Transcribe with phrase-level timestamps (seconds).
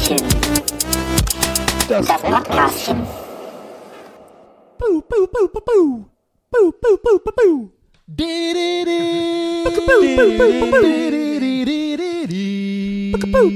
[0.00, 0.18] Geisterbällchen.
[1.88, 3.06] Das Podcastchen.
[4.78, 6.04] Boo, boo, boo, boo, boo.
[6.50, 7.72] Boo, boo, boo, boo, boo.
[8.06, 8.26] Boo,
[9.86, 10.54] boo, boo, boo,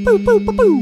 [0.04, 0.74] boo, boo, boo, boo.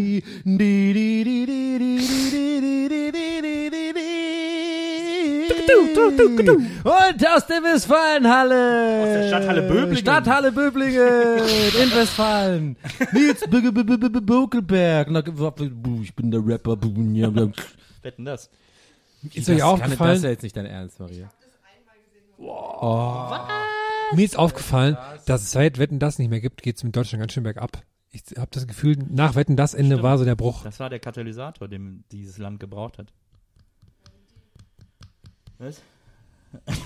[6.84, 9.02] Und aus der Westfalenhalle.
[9.02, 9.96] Aus der Stadthalle Böblingen.
[9.96, 11.38] Stadthalle Böblingen
[11.82, 12.76] in Westfalen.
[13.12, 15.08] Nils B- B- B- B- Bokelberg.
[15.10, 15.22] Na,
[16.02, 16.76] Ich bin der Rapper.
[18.02, 18.50] Wetten das?
[19.34, 20.16] Ist euch Das aufgefallen?
[20.16, 21.30] ist ja jetzt nicht dein Ernst, Maria.
[24.14, 27.20] Mir ist aufgefallen, dass es seit Wetten das nicht mehr gibt, geht es mit Deutschland
[27.20, 27.82] ganz schön bergab.
[28.10, 30.64] Ich habe das Gefühl, nach Wetten das Ende war so der Bruch.
[30.64, 33.06] Das war der Katalysator, den dieses Land gebraucht hat.
[35.62, 35.80] Was?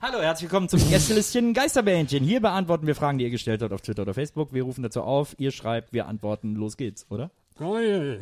[0.00, 2.24] Hallo, herzlich willkommen zum Gästelistchen Geisterbähnchen.
[2.24, 4.54] Hier beantworten wir Fragen, die ihr gestellt habt auf Twitter oder Facebook.
[4.54, 7.30] Wir rufen dazu auf, ihr schreibt, wir antworten, los geht's, oder?
[7.58, 8.20] Geil.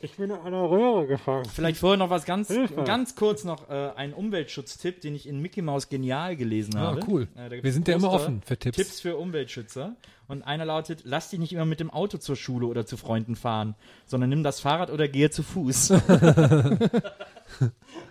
[0.00, 1.46] Ich bin in einer Röhre gefangen.
[1.52, 2.84] Vielleicht vorher noch was ganz, Hilfe.
[2.84, 7.00] ganz kurz noch äh, ein Umweltschutztipp, den ich in Mickey Mouse genial gelesen habe.
[7.02, 7.26] Ah, cool.
[7.34, 8.76] Äh, Wir sind ja immer offen für Tipps.
[8.76, 9.96] Tipps für Umweltschützer.
[10.28, 13.34] Und einer lautet, lass dich nicht immer mit dem Auto zur Schule oder zu Freunden
[13.34, 13.74] fahren,
[14.06, 15.94] sondern nimm das Fahrrad oder gehe zu Fuß.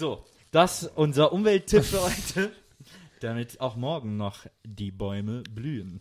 [0.00, 2.52] so, das unser Umwelttipp für heute,
[3.20, 6.00] damit auch morgen noch die Bäume blühen.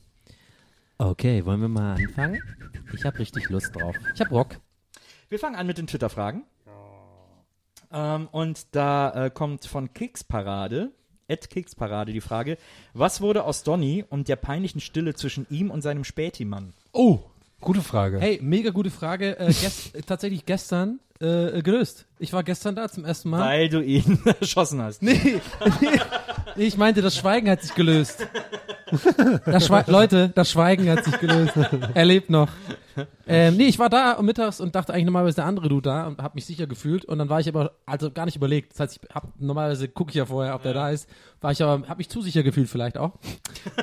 [0.98, 2.42] Okay, wollen wir mal anfangen?
[2.94, 3.96] Ich habe richtig Lust drauf.
[4.16, 4.60] Ich hab Rock.
[5.28, 6.46] Wir fangen an mit den Twitter-Fragen.
[7.92, 10.94] Ähm, und da äh, kommt von Keksparade,
[11.28, 12.58] Ed Keksparade, die Frage:
[12.94, 16.74] Was wurde aus Donny und der peinlichen Stille zwischen ihm und seinem Spätimann?
[16.94, 17.20] Oh,
[17.60, 18.20] gute Frage.
[18.22, 19.38] Hey, mega gute Frage.
[19.38, 22.06] Äh, gest tatsächlich gestern äh, gelöst.
[22.18, 23.42] Ich war gestern da zum ersten Mal.
[23.42, 25.02] Weil du ihn erschossen hast.
[25.02, 25.42] Nee,
[26.56, 28.28] nee, ich meinte, das Schweigen hat sich gelöst.
[29.46, 31.54] Das Schwe Leute, das Schweigen hat sich gelöst.
[31.94, 32.50] Er lebt noch.
[33.28, 36.22] Ähm, nee, ich war da mittags und dachte eigentlich normalerweise der andere du da und
[36.22, 38.72] habe mich sicher gefühlt und dann war ich aber also gar nicht überlegt.
[38.74, 41.08] Das heißt, ich hab normalerweise gucke ich ja vorher, ob der da ist.
[41.40, 43.12] War ich aber habe mich zu sicher gefühlt vielleicht auch.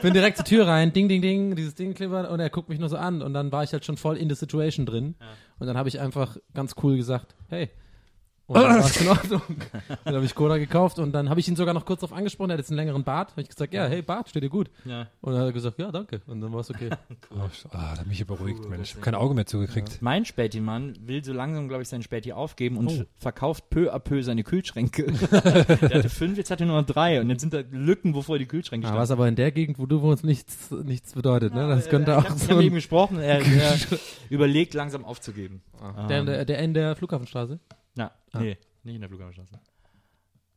[0.02, 2.80] Bin direkt zur Tür rein, ding ding ding, dieses Ding klimpert und er guckt mich
[2.80, 5.14] nur so an und dann war ich halt schon voll in the situation drin
[5.58, 7.70] und dann habe ich einfach ganz cool gesagt, hey,
[8.46, 9.42] und dann war es in Ordnung.
[10.04, 12.50] Dann habe ich Cola gekauft und dann habe ich ihn sogar noch kurz darauf angesprochen.
[12.50, 13.32] Er hat jetzt einen längeren Bart.
[13.32, 14.70] Habe ich gesagt, ja, hey Bart, steht dir gut.
[14.84, 15.08] Ja.
[15.20, 16.20] Und dann hat er gesagt, ja, danke.
[16.26, 16.90] Und dann war es okay.
[17.30, 17.40] Oh,
[17.72, 18.90] ah, da hat mich hier beruhigt, Mensch.
[18.90, 19.98] Ich habe kein Auge mehr zugekriegt.
[20.00, 24.22] Mein Spätimann will so langsam, glaube ich, sein Späti aufgeben und verkauft peu à peu
[24.22, 25.04] seine Kühlschränke.
[25.30, 28.38] der hatte fünf, jetzt hat er nur noch drei und jetzt sind da Lücken, wovor
[28.38, 29.02] die Kühlschränke Ah, standen.
[29.02, 31.52] was aber in der Gegend, wo du wohnst, nichts, nichts bedeutet.
[31.54, 31.68] Ne?
[31.68, 33.76] Das könnte Äh, ich auch hab, ich so hab mit ihm ein, gesprochen, er, er
[34.30, 35.62] überlegt langsam aufzugeben.
[36.08, 37.58] der, der, der in der Flughafenstraße.
[38.36, 39.58] Na, nee, nicht in der Flughafenstraße.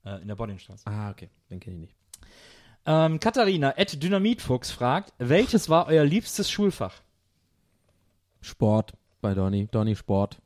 [0.05, 0.87] Äh, in der Boddingstraße.
[0.87, 1.29] Ah, okay.
[1.49, 1.95] Den kenne ich nicht.
[2.85, 7.01] Ähm, Katharina, at Dynamitfuchs fragt, welches war euer liebstes Schulfach?
[8.41, 9.67] Sport bei Donny.
[9.67, 10.39] Donny Sport.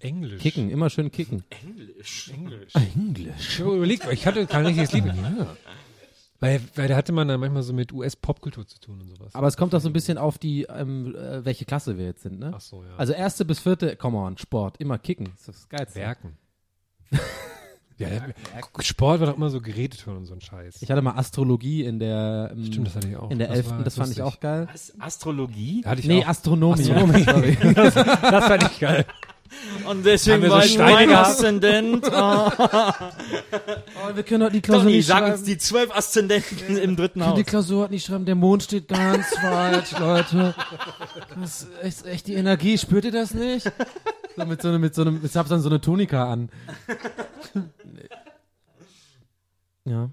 [0.00, 0.42] Englisch.
[0.42, 1.44] Kicken, immer schön kicken.
[1.48, 2.30] Englisch.
[2.30, 2.74] Englisch.
[2.74, 3.60] Englisch.
[3.60, 5.06] Überlegt, ich hatte kein richtiges Lied.
[5.06, 5.56] Ja.
[6.44, 9.34] Weil, weil da hatte man dann manchmal so mit US-Popkultur zu tun und sowas.
[9.34, 12.22] Aber es kommt doch so ein bisschen auf die, ähm, äh, welche Klasse wir jetzt
[12.22, 12.52] sind, ne?
[12.54, 12.90] Ach so, ja.
[12.98, 15.30] Also erste bis vierte, come on, Sport, immer kicken.
[15.32, 15.98] Das ist das Geilste.
[15.98, 16.36] Werken.
[17.98, 18.08] ja,
[18.80, 20.82] Sport war doch immer so Geräteturnen und so ein Scheiß.
[20.82, 23.30] Ich hatte mal Astrologie in der, ähm, Stimmt, das hatte ich auch.
[23.30, 24.68] in der Das elften, war das, fand ich auch geil.
[24.70, 24.92] Was?
[25.00, 25.80] Astrologie?
[25.82, 26.28] Da hatte ich Nee, auch.
[26.28, 26.80] Astronomie.
[26.82, 27.22] Astronomie.
[27.22, 27.58] Sorry.
[27.74, 29.06] das, das fand ich geil.
[29.88, 31.10] Und deswegen war ich mein?
[31.12, 32.04] Aszendent.
[32.10, 32.50] Oh,
[34.06, 35.32] Oh, wir können heute die Klausur Donny, nicht sag schreiben.
[35.34, 37.44] uns die zwölf Aszendenten im dritten Die Haus.
[37.46, 40.54] Klausur hat nicht schreiben, der Mond steht ganz falsch, Leute.
[41.40, 43.70] Das ist echt die Energie, spürt ihr das nicht?
[44.36, 46.50] So mit so einem, mit so einem, ich hab dann so eine Tunika an.
[49.84, 50.10] Ja.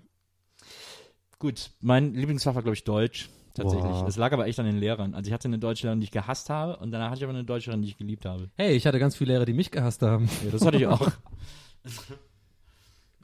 [1.39, 3.29] Gut, mein Lieblingsfach war, glaube ich, Deutsch.
[3.53, 3.91] Tatsächlich.
[3.91, 4.05] Wow.
[4.05, 5.13] Das lag aber echt an den Lehrern.
[5.13, 7.43] Also ich hatte eine Deutschlehrerin, die ich gehasst habe und danach hatte ich aber eine
[7.43, 8.49] Deutschlehrerin, die ich geliebt habe.
[8.55, 10.29] Hey, ich hatte ganz viele Lehrer, die mich gehasst haben.
[10.45, 11.11] Ja, das hatte ich auch.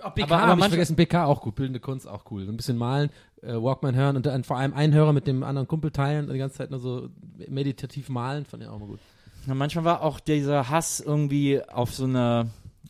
[0.03, 2.45] Oh, BK Aber- aber hab ich vergessen, BK auch gut, bildende Kunst auch cool.
[2.45, 3.09] So ein bisschen malen,
[3.41, 6.33] äh, Walkman hören und dann vor allem einen Hörer mit dem anderen Kumpel teilen und
[6.33, 7.09] die ganze Zeit nur so
[7.47, 8.99] meditativ malen, fand ich auch mal gut.
[9.47, 12.47] Na, manchmal war auch dieser Hass irgendwie auf so einer,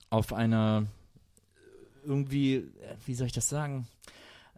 [0.10, 0.84] auf einer,
[2.04, 2.64] irgendwie, äh,
[3.06, 3.88] wie soll ich das sagen?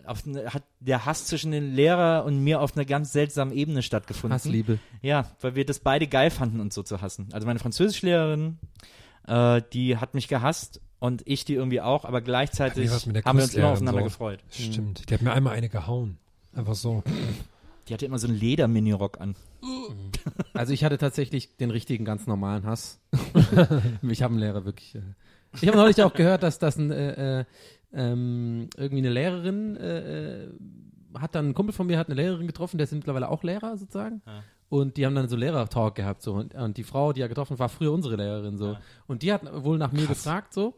[0.06, 3.84] Auf eine, hat der Hass zwischen den Lehrer und mir auf einer ganz seltsamen Ebene
[3.84, 4.34] stattgefunden.
[4.34, 4.80] Hassliebe.
[5.02, 7.30] Ja, weil wir das beide geil fanden, uns so zu hassen.
[7.32, 8.58] Also meine Französischlehrerin,
[9.28, 13.54] äh, die hat mich gehasst und ich die irgendwie auch, aber gleichzeitig haben wir uns
[13.54, 14.06] immer aufeinander so.
[14.06, 14.40] gefreut.
[14.50, 15.10] Stimmt.
[15.10, 16.18] Die hat mir einmal eine gehauen.
[16.54, 17.04] Einfach so.
[17.88, 19.36] Die hatte immer so einen Leder-Minirock an.
[20.54, 23.00] Also ich hatte tatsächlich den richtigen, ganz normalen Hass.
[24.02, 24.96] ich habe einen Lehrer wirklich.
[24.96, 25.02] Äh,
[25.62, 27.46] ich habe neulich auch gehört, dass das ein, äh, äh,
[27.94, 30.50] ähm, irgendwie eine Lehrerin äh, äh,
[31.18, 33.78] hat dann ein Kumpel von mir hat eine Lehrerin getroffen, der ist mittlerweile auch Lehrer
[33.78, 34.22] sozusagen.
[34.70, 37.54] Und die haben dann so Lehrer-Talk gehabt so und, und die Frau, die er getroffen
[37.54, 38.78] hat, war früher unsere Lehrerin so.
[39.08, 40.76] Und die hat wohl nach mir gefragt so,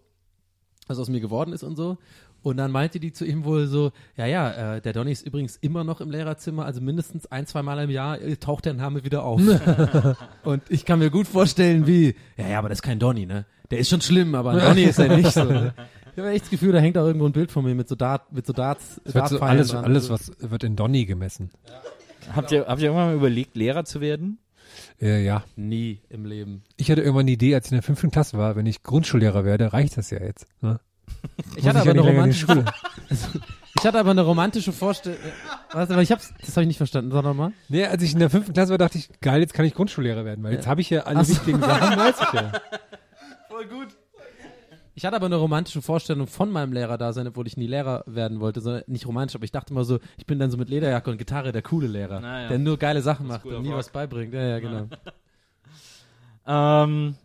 [0.88, 1.98] was aus mir geworden ist und so.
[2.44, 5.58] Und dann meinte die zu ihm wohl so, ja, ja, äh, der Donny ist übrigens
[5.58, 9.04] immer noch im Lehrerzimmer, also mindestens ein, zwei Mal im Jahr äh, taucht der Name
[9.04, 9.42] wieder auf.
[10.44, 13.46] und ich kann mir gut vorstellen, wie, ja, ja, aber das ist kein Donny, ne?
[13.70, 15.44] Der ist schon schlimm, aber ein Donny ist er nicht so.
[15.44, 15.74] Ne?
[16.14, 17.96] Ich habe echt das Gefühl, da hängt auch irgendwo ein Bild von mir mit so
[17.96, 19.86] Dart, mit so Darts, wird so alles, dran.
[19.86, 21.52] alles, was wird in Donny gemessen.
[22.36, 24.38] Habt ihr, habt ihr irgendwann mal überlegt, Lehrer zu werden?
[25.02, 25.44] Äh, ja.
[25.56, 26.64] Nie im Leben.
[26.78, 29.46] Ich hatte irgendwann die Idee, als ich in der fünften Klasse war, wenn ich Grundschullehrer
[29.46, 30.48] werde, reicht das ja jetzt.
[30.62, 30.80] Ne?
[31.56, 32.66] Ich hatte, aber ja eine romantische, Schule.
[33.78, 35.20] ich hatte aber eine romantische Vorstellung.
[35.72, 37.12] Was, aber ich hab's, das habe ich nicht verstanden.
[37.12, 37.52] Sag nochmal.
[37.68, 40.24] Nee, als ich in der fünften Klasse war, dachte ich, geil, jetzt kann ich Grundschullehrer
[40.24, 41.34] werden, weil jetzt habe ich ja alle Ach so.
[41.34, 42.52] wichtigen Sachen, weiß ich ja.
[45.02, 48.04] Ich hatte aber eine romantische Vorstellung von meinem Lehrer da sein, obwohl ich nie Lehrer
[48.06, 50.70] werden wollte, sondern nicht romantisch, aber ich dachte immer so, ich bin dann so mit
[50.70, 52.50] Lederjacke und Gitarre der coole Lehrer, Na ja.
[52.50, 53.80] der nur geile Sachen macht und nie Rock.
[53.80, 54.32] was beibringt.
[54.32, 54.88] Ja, ja, genau.
[56.46, 57.16] Ähm,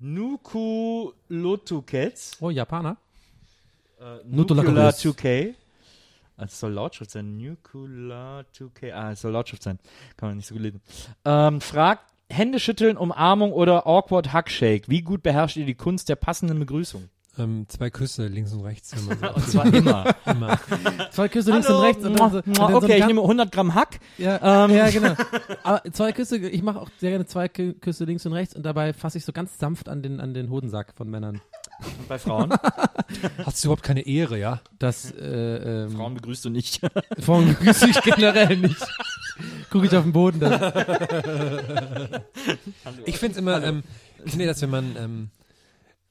[0.00, 2.32] Nuku Lotukets.
[2.40, 2.96] Oh, Japaner?
[4.00, 5.04] Äh, Chorus.
[5.04, 5.54] 2K.
[6.36, 7.36] Also es soll Lautschrift sein.
[7.36, 8.92] Nukular 2K.
[8.92, 9.78] Ah, es soll Lautschrift sein.
[10.16, 10.80] Kann man nicht so gut lesen.
[11.24, 14.88] Ähm, fragt, Hände schütteln, Umarmung oder awkward Hackshake.
[14.88, 17.08] Wie gut beherrscht ihr die Kunst der passenden Begrüßung?
[17.36, 18.94] Ähm, zwei Küsse links und rechts.
[18.96, 20.14] Wenn man so Und zwar immer.
[20.26, 20.58] immer.
[21.10, 22.04] Zwei Küsse links und rechts.
[22.04, 23.98] Und dann so, und dann so okay, ein ich nehme 100 Gramm Hack.
[24.18, 24.70] Ja, Ähm.
[24.76, 25.14] ja, genau.
[25.64, 28.62] Aber zwei Küsse, ich mache auch sehr gerne zwei Kü- Küsse links und rechts und
[28.64, 31.40] dabei fasse ich so ganz sanft an den, an den Hodensack von Männern.
[31.80, 32.52] Und bei Frauen?
[33.44, 34.60] Hast du überhaupt keine Ehre, ja?
[34.78, 36.80] Das, äh, ähm, Frauen begrüßt du nicht.
[37.18, 38.76] Frauen begrüße ich generell nicht.
[39.74, 40.52] Gucke ich auf den Boden dann.
[43.06, 43.82] Ich finde es immer, ähm,
[44.24, 45.30] ich finde das, wenn man, ähm,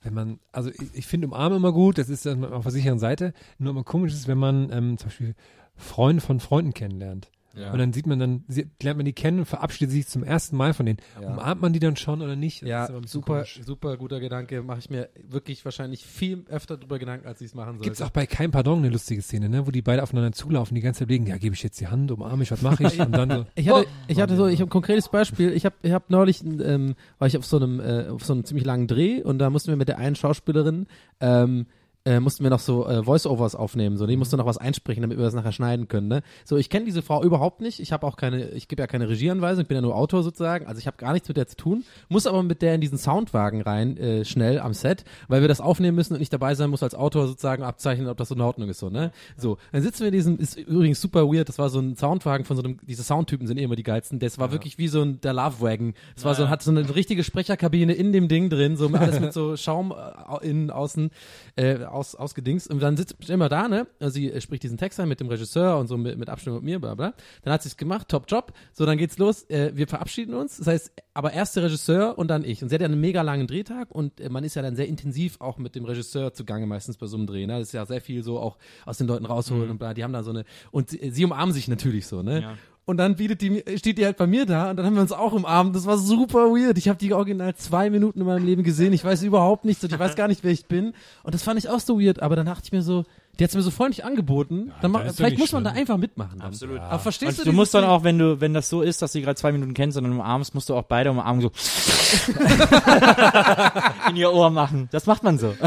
[0.02, 3.00] wenn man, also ich, ich finde umarmen immer gut, das ist dann auf der sicheren
[3.00, 5.36] Seite, nur immer komisch ist, wenn man ähm, zum Beispiel
[5.78, 7.32] Freunde von Freunden kennenlernt.
[7.72, 10.58] Und dann sieht man dann, sie- lernt man die kennen und verabschiedet sich zum ersten
[10.58, 10.98] Mal von denen.
[11.22, 11.30] Ja.
[11.32, 12.64] Umarmt man die dann schon oder nicht?
[12.64, 13.62] Das Ja, super, komisch.
[13.66, 14.64] super guter Gedanke.
[14.64, 17.84] Mache ich mir wirklich wahrscheinlich viel öfter drüber Gedanken, als ich es machen sollte.
[17.84, 20.82] Gibt's auch bei Kein Pardon eine lustige Szene, ne, wo die beide aufeinander zulaufen, die
[20.82, 23.00] ganze Zeit legen, ja, gebe ich jetzt die Hand, umarme ich, was mache ich?
[23.00, 25.52] Und dann so, Ich hatte, ich hatte so, ich habe ein konkretes Beispiel.
[25.54, 28.46] Ich habe, ich habe neulich, ähm, war ich auf so einem, äh, auf so einem
[28.46, 30.88] ziemlich langen Dreh und da mussten wir mit der einen Schauspielerin,
[31.20, 31.68] ähm,
[32.06, 35.18] äh, mussten wir noch so äh, Voice-Overs aufnehmen, so die musste noch was einsprechen, damit
[35.18, 36.10] wir das nachher schneiden können.
[36.10, 36.22] Ne?
[36.44, 37.80] So, ich kenne diese Frau überhaupt nicht.
[37.80, 40.66] Ich habe auch keine, ich gebe ja keine Regieanweisung, ich bin ja nur Autor sozusagen.
[40.68, 42.98] Also ich habe gar nichts mit der zu tun, muss aber mit der in diesen
[42.98, 46.70] Soundwagen rein, äh, schnell am Set, weil wir das aufnehmen müssen und ich dabei sein
[46.70, 48.90] muss als Autor sozusagen abzeichnen, ob das so in Ordnung ist so.
[48.90, 49.12] Ne?
[49.38, 51.48] So, dann sitzen wir in diesem, ist übrigens super weird.
[51.48, 54.20] Das war so ein Soundwagen von so einem, diese Soundtypen sind eh immer die geilsten.
[54.20, 55.94] Das war wirklich wie so ein der Love Wagon.
[56.18, 59.32] Es war so, hat so eine richtige Sprecherkabine in dem Ding drin, so alles mit
[59.32, 61.10] so Schaum äh, innen, außen
[61.56, 62.70] äh, aus, ausgedingst.
[62.70, 63.88] Und dann sitzt immer da, ne?
[64.00, 66.60] Also sie äh, spricht diesen Text ein mit dem Regisseur und so mit, mit Abstimmung
[66.60, 67.14] mit mir, bla bla.
[67.44, 68.54] Dann hat sie es gemacht, top Job.
[68.74, 69.50] So, dann geht's los.
[69.50, 70.58] Äh, wir verabschieden uns.
[70.58, 72.62] Das heißt, aber erst der Regisseur und dann ich.
[72.62, 74.88] Und sie hat ja einen mega langen Drehtag und äh, man ist ja dann sehr
[74.88, 77.46] intensiv auch mit dem Regisseur zugange meistens bei so einem Dreh.
[77.46, 77.60] Ne?
[77.60, 79.94] Das ist ja sehr viel so auch aus den Leuten rausholen und bla.
[79.94, 82.42] Die haben da so eine und sie, sie umarmen sich natürlich so, ne?
[82.42, 82.58] Ja.
[82.86, 85.14] Und dann bietet die, steht die halt bei mir da und dann haben wir uns
[85.14, 85.74] auch umarmt.
[85.74, 86.78] Das war super weird.
[86.78, 88.92] Ich habe die original zwei Minuten in meinem Leben gesehen.
[88.92, 90.94] Ich weiß überhaupt nichts und ich weiß gar nicht, wer ich bin.
[91.24, 92.22] Und das fand ich auch so weird.
[92.22, 93.06] Aber dann dachte ich mir so,
[93.40, 94.74] die hat's mir so freundlich angeboten.
[94.82, 96.40] dann da mach, vielleicht muss man da einfach mitmachen.
[96.40, 96.50] Dann.
[96.50, 96.80] Absolut.
[96.80, 99.02] Aber verstehst Und du du dieses musst dann auch, wenn du, wenn das so ist,
[99.02, 101.42] dass du die gerade zwei Minuten kennst und dann umarmst, musst du auch beide umarmen
[101.42, 101.52] so
[104.10, 104.90] in ihr Ohr machen.
[104.92, 105.56] Das macht man so.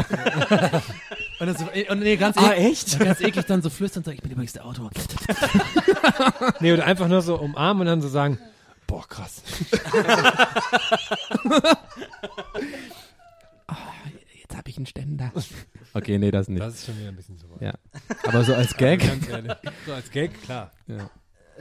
[1.47, 2.99] Und, dann so, und nee, ganz, Ah, ek- echt?
[2.99, 4.89] ganz eklig dann so flüstern, so, ich bin übrigens der Autor.
[6.59, 8.37] nee, oder einfach nur so umarmen und dann so sagen,
[8.85, 9.41] boah, krass.
[14.39, 15.31] Jetzt habe ich einen Ständer.
[15.93, 16.61] Okay, nee, das nicht.
[16.61, 17.61] Das ist schon wieder ein bisschen so weit.
[17.61, 17.73] Ja.
[18.27, 19.05] Aber so als Gag.
[19.05, 19.51] Ganz ehrlich.
[19.85, 20.71] So als Gag, klar.
[20.87, 21.09] ja.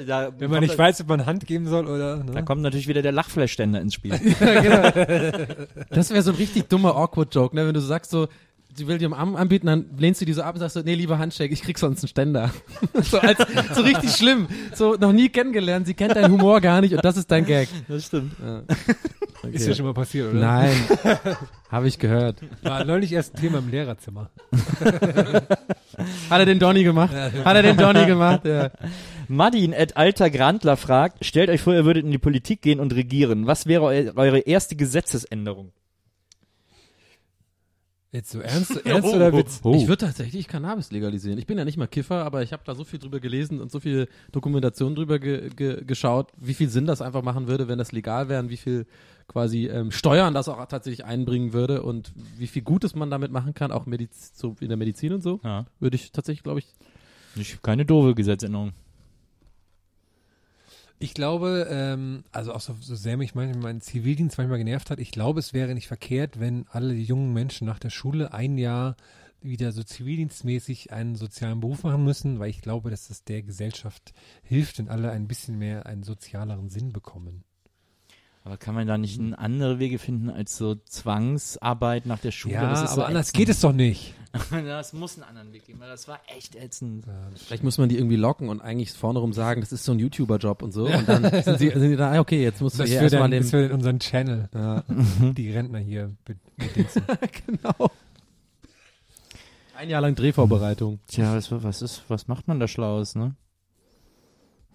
[0.07, 2.19] Da, Wenn man nicht weiß, ob man Hand geben soll oder.
[2.19, 2.33] Ne?
[2.33, 4.13] da kommt natürlich wieder der Lachfleischständer ins Spiel.
[5.91, 7.67] Das wäre so ein richtig dummer Awkward-Joke, ne?
[7.67, 8.29] Wenn du so sagst so,
[8.77, 10.81] sie will dir am Arm anbieten, dann lehnst du die so ab und sagst so,
[10.81, 12.51] nee, lieber Handshake, ich krieg sonst einen Ständer.
[13.03, 13.39] so als,
[13.75, 14.49] so richtig schlimm.
[14.75, 17.69] So noch nie kennengelernt, sie kennt deinen Humor gar nicht und das ist dein Gag.
[17.89, 18.33] Das stimmt.
[18.45, 18.63] Ja.
[19.43, 19.57] Okay.
[19.57, 20.41] Ist ja schon mal passiert, oder?
[20.41, 20.75] Nein.
[21.71, 22.41] Habe ich gehört.
[22.63, 24.31] War neulich erst ein Thema im Lehrerzimmer.
[26.31, 27.15] Hat er den Donny gemacht?
[27.15, 28.45] Hat er den Donny gemacht?
[28.45, 28.71] Ja.
[29.29, 32.95] Madin at Alter Grandler fragt, stellt euch vor, ihr würdet in die Politik gehen und
[32.95, 33.47] regieren.
[33.47, 35.73] Was wäre eu eure erste Gesetzesänderung?
[38.13, 39.61] Jetzt so ernst, ernst oder Witz?
[39.75, 41.39] Ich würde tatsächlich Cannabis legalisieren.
[41.39, 43.71] Ich bin ja nicht mal Kiffer, aber ich habe da so viel drüber gelesen und
[43.71, 47.79] so viel Dokumentation drüber ge ge geschaut, wie viel Sinn das einfach machen würde, wenn
[47.79, 48.87] das legal wäre und wie viel
[49.29, 53.55] quasi ähm, Steuern das auch tatsächlich einbringen würde und wie viel Gutes man damit machen
[53.55, 55.67] kann, auch Mediz so in der Medizin und so, Ja.
[55.81, 56.67] würde ich tatsächlich, glaube ich,
[57.35, 58.73] Nicht, keine doofe Gesetzänderung.
[60.99, 64.99] Ich glaube, ähm, also auch so, so sehr mich mein, mein Zivildienst manchmal genervt hat,
[64.99, 68.97] ich glaube, es wäre nicht verkehrt, wenn alle jungen Menschen nach der Schule ein Jahr
[69.43, 74.15] wieder so zivildienstmäßig einen sozialen Beruf machen müssen, weil ich glaube, dass das der Gesellschaft
[74.43, 77.45] hilft, wenn alle ein bisschen mehr einen sozialeren Sinn bekommen.
[78.47, 82.55] Aber kann man da nicht in andere Wege finden als so Zwangsarbeit nach der Schule?
[82.55, 83.39] ja, das ist aber so anders ätzend.
[83.39, 84.15] geht es doch nicht.
[84.51, 87.07] Das muss einen anderen Weg geben, weil das war echt ätzend.
[87.35, 89.99] vielleicht muss man die irgendwie locken und eigentlich vorne rum sagen, das ist so ein
[89.99, 92.83] YouTuber-Job und so und dann sind sie, sind die da, ah, okay, jetzt musst du
[92.83, 94.85] Das hier für, erstmal dann, den, das für unseren Channel, ja,
[95.33, 96.15] die Rentner hier
[97.47, 97.91] genau.
[99.77, 101.01] Ein Jahr lang Drehvorbereitung.
[101.09, 103.35] Tja, was, was ist, was macht man da Schlaues, ne?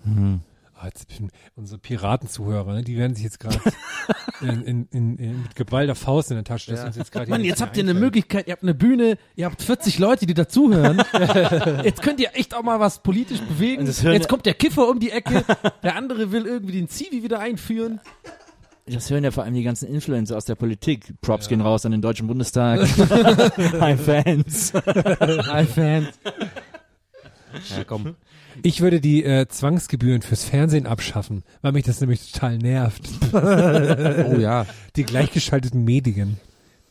[0.03, 0.41] Hm.
[0.83, 1.07] Jetzt
[1.55, 3.59] unsere Piratenzuhörer, ne, die werden sich jetzt gerade
[4.41, 6.71] in, in, in, in, mit geballter Faust in der Tasche.
[6.71, 7.93] Uns jetzt gerade Mann, jetzt habt ihr eine.
[7.93, 11.01] Möglichkeit, ihr habt eine Bühne, ihr habt 40 Leute, die dazuhören.
[11.83, 13.85] jetzt könnt ihr echt auch mal was politisch bewegen.
[13.85, 15.45] Jetzt kommt der Kiffer um die Ecke,
[15.83, 17.99] der andere will irgendwie den Zivi wieder einführen.
[18.87, 21.13] Das hören ja vor allem die ganzen Influencer aus der Politik.
[21.21, 22.81] Props gehen raus an den Deutschen Bundestag.
[23.79, 24.73] Hi Fans.
[24.73, 26.07] Hi Fans.
[27.69, 28.15] Ja, komm.
[28.63, 33.07] Ich würde die äh, Zwangsgebühren fürs Fernsehen abschaffen, weil mich das nämlich total nervt.
[33.33, 34.65] Oh ja.
[34.95, 36.37] Die gleichgeschalteten Medien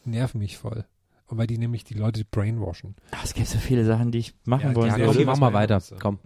[0.04, 0.84] nerven mich voll.
[1.26, 2.96] Und weil die nämlich die Leute brainwashen.
[3.12, 4.98] Ach, es gibt so viele Sachen, die ich machen Ja, wollte.
[5.00, 5.80] Ja, komm, mach mal weiter.
[6.00, 6.18] Komm.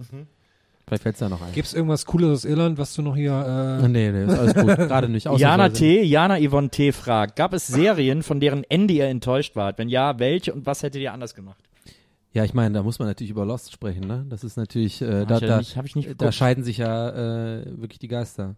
[0.86, 1.52] Vielleicht fällt's da noch ein.
[1.52, 3.80] Gibt es irgendwas Cooles aus Irland, was du noch hier...
[3.82, 4.66] Äh, Nee, nee, ist alles gut.
[4.76, 5.26] Gerade nicht.
[5.36, 5.68] Jana.
[5.70, 6.92] T., Jana Yvonne T.
[6.92, 9.78] fragt, gab es Serien, von deren Ende ihr enttäuscht wart?
[9.78, 11.62] Wenn ja, welche und was hättet ihr anders gemacht?
[12.34, 14.26] Ja, ich meine, da muss man natürlich über Lost sprechen, ne?
[14.28, 16.34] Das ist natürlich, äh, da, ich da, nicht, hab ich nicht da geguckt.
[16.34, 18.56] scheiden sich ja äh, wirklich die Geister.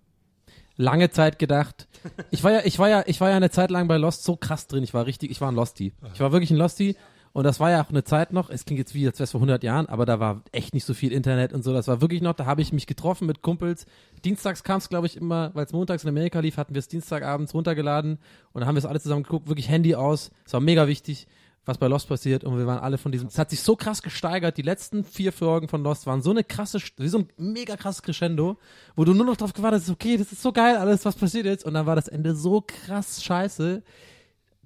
[0.78, 1.87] Lange Zeit gedacht.
[2.30, 4.37] Ich war ja, ich war ja, ich war ja eine Zeit lang bei Lost so
[4.37, 4.83] krass drin.
[4.83, 5.92] Ich war richtig, ich war ein Losty.
[6.14, 6.97] Ich war wirklich ein Losty.
[7.37, 9.33] Und das war ja auch eine Zeit noch, es klingt jetzt wie, als wäre es
[9.33, 11.75] vor 100 Jahren, aber da war echt nicht so viel Internet und so.
[11.75, 13.85] Das war wirklich noch, da habe ich mich getroffen mit Kumpels.
[14.25, 16.88] Dienstags kam es, glaube ich, immer, weil es montags in Amerika lief, hatten wir es
[16.88, 18.12] Dienstagabends runtergeladen
[18.54, 20.30] und dann haben wir es alle zusammen geguckt, wirklich Handy aus.
[20.47, 21.26] Es war mega wichtig,
[21.66, 24.00] was bei Lost passiert und wir waren alle von diesem, es hat sich so krass
[24.00, 24.56] gesteigert.
[24.56, 28.02] Die letzten vier Folgen von Lost waren so eine krasse, wie so ein mega krasses
[28.02, 28.56] Crescendo,
[28.94, 31.44] wo du nur noch drauf gewartet hast, okay, das ist so geil, alles, was passiert
[31.44, 31.64] jetzt.
[31.64, 33.82] Und dann war das Ende so krass scheiße,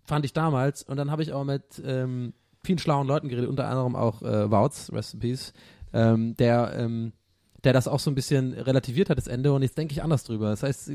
[0.05, 0.83] fand ich damals.
[0.83, 4.51] Und dann habe ich auch mit ähm, vielen schlauen Leuten geredet, unter anderem auch äh,
[4.51, 5.55] Wouts, Rest in Peace,
[5.95, 7.15] ähm, der, ähm,
[7.65, 9.55] der das auch so ein bisschen relativiert hat, das Ende.
[9.55, 10.51] Und jetzt denke ich anders drüber.
[10.51, 10.93] Das heißt,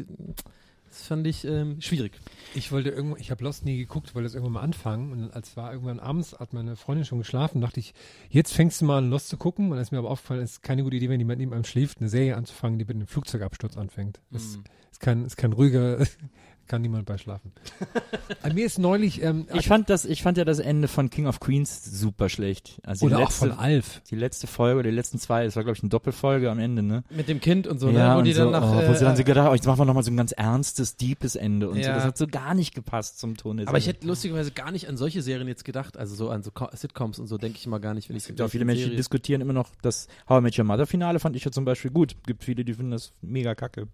[0.96, 2.14] das fand ich ähm, schwierig.
[2.54, 5.12] Ich wollte irgendwann, ich habe Lost nie geguckt, wollte das irgendwann mal anfangen.
[5.12, 7.94] Und als war irgendwann abends, hat meine Freundin schon geschlafen, dachte ich,
[8.30, 9.66] jetzt fängst du mal an Lost zu gucken.
[9.66, 11.66] Und dann ist mir aber aufgefallen, es ist keine gute Idee, wenn jemand neben einem
[11.66, 14.22] schläft, eine Serie anzufangen, die mit einem Flugzeugabsturz anfängt.
[14.32, 14.44] Das
[14.92, 16.00] ist kein, ist kein ruhiger,
[16.68, 17.52] kann niemand bei schlafen.
[18.42, 21.28] An mir ist neulich, ähm, Ich fand das, ich fand ja das Ende von King
[21.28, 22.80] of Queens super schlecht.
[22.84, 24.02] Also oder auch letzte, von Alf.
[24.10, 26.82] die letzte Folge oder die letzten zwei, das war glaube ich eine Doppelfolge am Ende,
[26.84, 27.04] ne?
[27.10, 28.16] Mit dem Kind und so, ja, ne?
[28.16, 29.66] Wo und die so, dann nach, oh, wo sie dann äh, so gedacht, oh, jetzt
[29.66, 31.82] machen wir nochmal so ein ganz ernstes, deepes Ende und so.
[31.82, 31.96] Ja.
[31.96, 33.66] Das hat so gar nicht gepasst zum Ton.
[33.66, 36.52] aber ich hätte lustigerweise gar nicht an solche Serien jetzt gedacht, also so an so
[36.52, 38.66] Co Sitcoms und so denke ich mal gar nicht, wenn ich Es gibt auch viele
[38.66, 41.52] Menschen, die diskutieren immer noch das How I Met Your Mother Finale fand ich ja
[41.52, 42.16] zum Beispiel gut.
[42.26, 43.88] Gibt viele, die finden das mega kacke.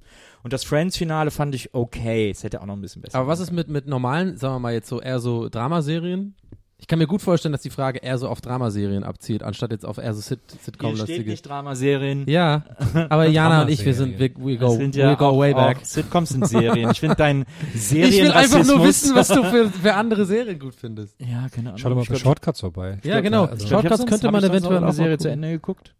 [0.44, 2.30] Und das Friends Finale fand ich okay.
[2.30, 3.18] Es hätte auch noch ein bisschen besser.
[3.18, 6.36] Aber was ist mit, mit normalen, sagen wir mal jetzt so eher so Dramaserien?
[6.78, 9.86] Ich kann mir gut vorstellen, dass die Frage eher so auf Dramaserien abzielt, anstatt jetzt
[9.86, 11.30] auf eher so Sit Hier steht Sitcom-lastige.
[11.30, 12.24] nicht Dramaserien.
[12.28, 12.64] Ja,
[13.10, 15.38] aber Jana und ich, wir sind, wir, we Das go, sind ja we go auch,
[15.40, 15.78] way back.
[15.78, 16.90] Auch Sitcoms sind Serien.
[16.90, 20.58] Ich finde dein Serien Ich will einfach nur wissen, was du für, für andere Serien
[20.58, 21.16] gut findest.
[21.22, 21.78] Ja, keine Ahnung.
[21.78, 22.98] Schau doch mal bei Shortcuts vorbei.
[23.04, 23.46] Ja, genau.
[23.46, 25.30] also- ich glaub, ich hab Shortcuts sonst- könnte man eventuell eine auch mal Serie zu.
[25.30, 25.94] Ende geguckt.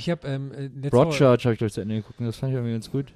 [0.00, 2.56] Ich habe ähm, äh, Broadchurch habe ich durch zu Ende geguckt und das fand ich
[2.56, 3.06] irgendwie ganz gut.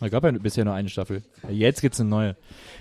[0.00, 1.22] Da gab ja bisher nur eine Staffel.
[1.48, 2.36] Jetzt gibt's eine neue.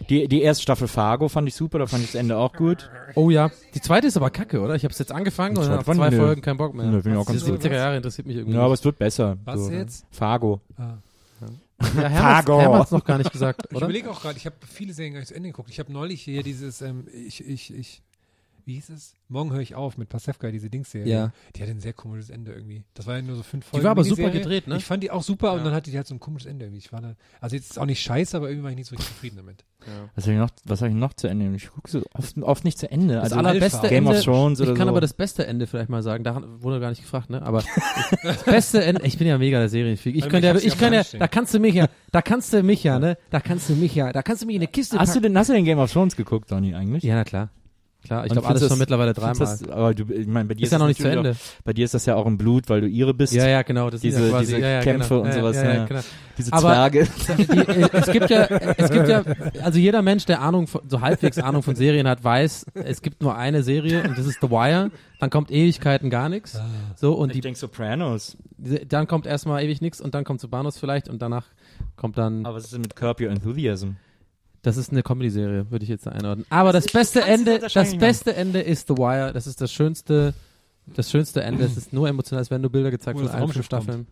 [0.09, 2.89] Die, die erste Staffel Fargo fand ich super, da fand ich das Ende auch gut.
[3.13, 3.51] Oh ja.
[3.75, 4.73] Die zweite ist aber kacke, oder?
[4.73, 6.87] Ich habe es jetzt angefangen und Die dann nach zwei ich- Folgen kein Bock mehr.
[6.87, 7.61] Nö, find ich auch die ganz gut.
[7.61, 9.37] 70er Jahre interessiert mich irgendwie Ja, aber es wird besser.
[9.45, 10.05] Was so, jetzt?
[10.09, 10.59] Fargo.
[10.77, 10.97] Ah.
[11.95, 13.85] Ja, Hermann, hat's noch gar nicht gesagt, Ich oder?
[13.85, 15.69] überlege auch gerade, ich habe viele Serien gar nicht zu Ende geguckt.
[15.71, 18.03] Ich habe neulich hier dieses, ähm, ich, ich, ich,
[18.65, 19.15] wie hieß es?
[19.27, 21.07] Morgen höre ich auf mit Pasewka, diese Dingsserie.
[21.11, 21.31] Ja.
[21.55, 22.83] Die hatte ein sehr komisches Ende irgendwie.
[22.93, 23.81] Das war ja nur so fünf Folgen.
[23.81, 24.75] Die war aber super gedreht, ne?
[24.77, 26.79] Ich fand die auch super und dann hatte die halt so ein komisches Ende irgendwie.
[26.79, 28.95] Ich war da, also jetzt ist auch nicht scheiße, aber irgendwie war ich nicht so
[28.95, 29.63] richtig zufrieden damit.
[30.15, 31.55] Was habe ich, noch- was hab ich noch zu Ende?
[31.55, 33.15] Ich gucke so oft, oft nicht zu Ende.
[33.15, 34.91] Das Also allerbeste Game Ende, of Thrones oder ich kann so.
[34.91, 36.23] aber das beste Ende vielleicht mal sagen.
[36.23, 37.41] Daran wurde gar nicht gefragt, ne?
[37.41, 37.63] Aber
[38.23, 40.15] das beste Ende, ich bin ja mega der Serienfreak.
[40.15, 42.61] Ich könnte ja, ich ja kann ja, da kannst du mich ja, da kannst du
[42.61, 43.17] mich ja, ne?
[43.31, 45.23] Da kannst du mich ja, da kannst du mich in eine Kiste hast, du packen.
[45.33, 47.03] denn, hast du den Game of Thrones geguckt, Donny, eigentlich?
[47.03, 47.49] Ja, na klar.
[48.03, 49.35] Klar, ich glaube alles schon mittlerweile dreimal.
[49.35, 51.31] Das, aber du, ich meine, bei dir Ist ja das noch nicht zu Ende.
[51.31, 53.31] Auch, bei dir ist das ja auch im Blut, weil du ihre bist.
[53.33, 53.91] Ja, ja, genau.
[53.91, 55.21] Das Diese- ja quasi, diese ja, ja, Kämpfe genau.
[55.21, 55.85] und ja, sowas, Ja, ja, ja.
[55.85, 55.99] genau.
[56.37, 57.07] Diese Aber- Zwerge.
[57.37, 57.43] Die,
[57.93, 59.23] es gibt ja, es gibt ja,
[59.61, 63.21] also jeder Mensch, der Ahnung, von, so halbwegs Ahnung von Serien hat, weiß, es gibt
[63.21, 64.89] nur eine Serie und das ist The Wire.
[65.19, 66.59] Dann kommt Ewigkeiten gar nichts.
[66.95, 68.35] So und ich die, denke Sopranos.
[68.87, 71.45] dann kommt erstmal ewig nichts und dann kommt Sopranos vielleicht und danach
[71.97, 73.97] kommt dann, Aber was ist denn mit Curb Your Enthusiasm?
[74.61, 76.45] Das ist eine Comedy-Serie, würde ich jetzt einordnen.
[76.49, 79.33] Aber das, ist- beste du Ende, das das beste Ende ist The Wire.
[79.33, 80.33] Das ist das schönste,
[80.95, 81.63] das schönste Ende.
[81.65, 83.65] Es ist nur emotional, es werden nur Bilder gezeigt Wo von das allen fünf.
[83.65, 84.07] Staffeln.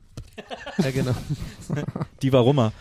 [0.77, 1.11] Ja, genau.
[2.21, 2.71] Die Warummer.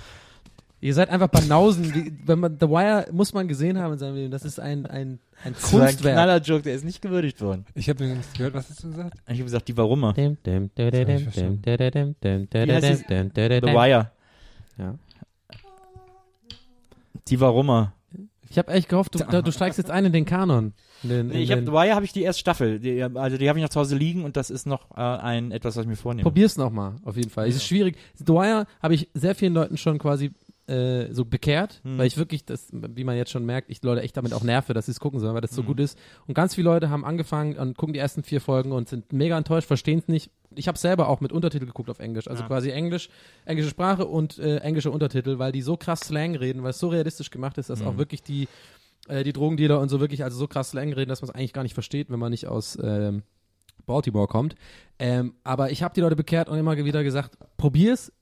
[0.81, 1.93] Ihr seid einfach Banausen.
[1.93, 4.31] Wie- Wenn man The Wire muss man gesehen haben in seinem Leben.
[4.31, 6.15] Das ist ein ein ein Das war ein Kunstwerk.
[6.15, 7.67] Knaller-Joke, der ist nicht gewürdigt worden.
[7.75, 9.15] Ich habe übrigens gehört, was hast du gesagt?
[9.27, 10.15] Ich habe gesagt, die Warummer.
[10.15, 10.37] The.
[13.75, 14.11] Wire.
[14.79, 14.95] Ja.
[17.29, 17.93] Die Warummer.
[18.51, 20.73] Ich habe echt gehofft, du, da- du steigst jetzt ein in den Kanon.
[21.03, 22.81] In den, Nee, ich hab, Wire habe ich die erste Staffel.
[22.81, 25.53] Die, also die habe ich noch zu Hause liegen und das ist noch äh, ein
[25.53, 26.23] etwas, was ich mir vornehme.
[26.25, 27.47] probier's noch mal, auf jeden Fall.
[27.47, 27.99] Es ist schwierig.
[28.15, 30.33] The Wire habe ich sehr vielen Leuten schon quasi
[30.69, 31.99] äh, so bekehrt, Hm.
[31.99, 34.75] weil ich wirklich, das, wie man jetzt schon merkt, ich Leute echt damit auch nerve,
[34.75, 35.57] dass sie es gucken sollen, weil das Hm.
[35.57, 35.99] so gut ist.
[36.27, 39.37] Und ganz viele Leute haben angefangen und gucken die ersten vier Folgen und sind mega
[39.39, 40.31] enttäuscht, verstehen es nicht.
[40.55, 42.47] Ich habe selber auch mit Untertitel geguckt auf Englisch, also Ja.
[42.49, 43.09] quasi Englisch,
[43.45, 46.89] englische Sprache und äh, englische Untertitel, weil die so krass Slang reden, weil es so
[46.89, 47.87] realistisch gemacht ist, dass Mhm.
[47.87, 48.49] auch wirklich die
[49.09, 51.53] äh, die Drogendealer und so wirklich also so krass Slang reden, dass man es eigentlich
[51.55, 53.23] gar nicht versteht, wenn man nicht aus ähm,
[53.87, 54.55] Baltimore kommt.
[54.99, 58.13] Ähm, aber ich habe die Leute bekehrt und immer wieder gesagt, probier's.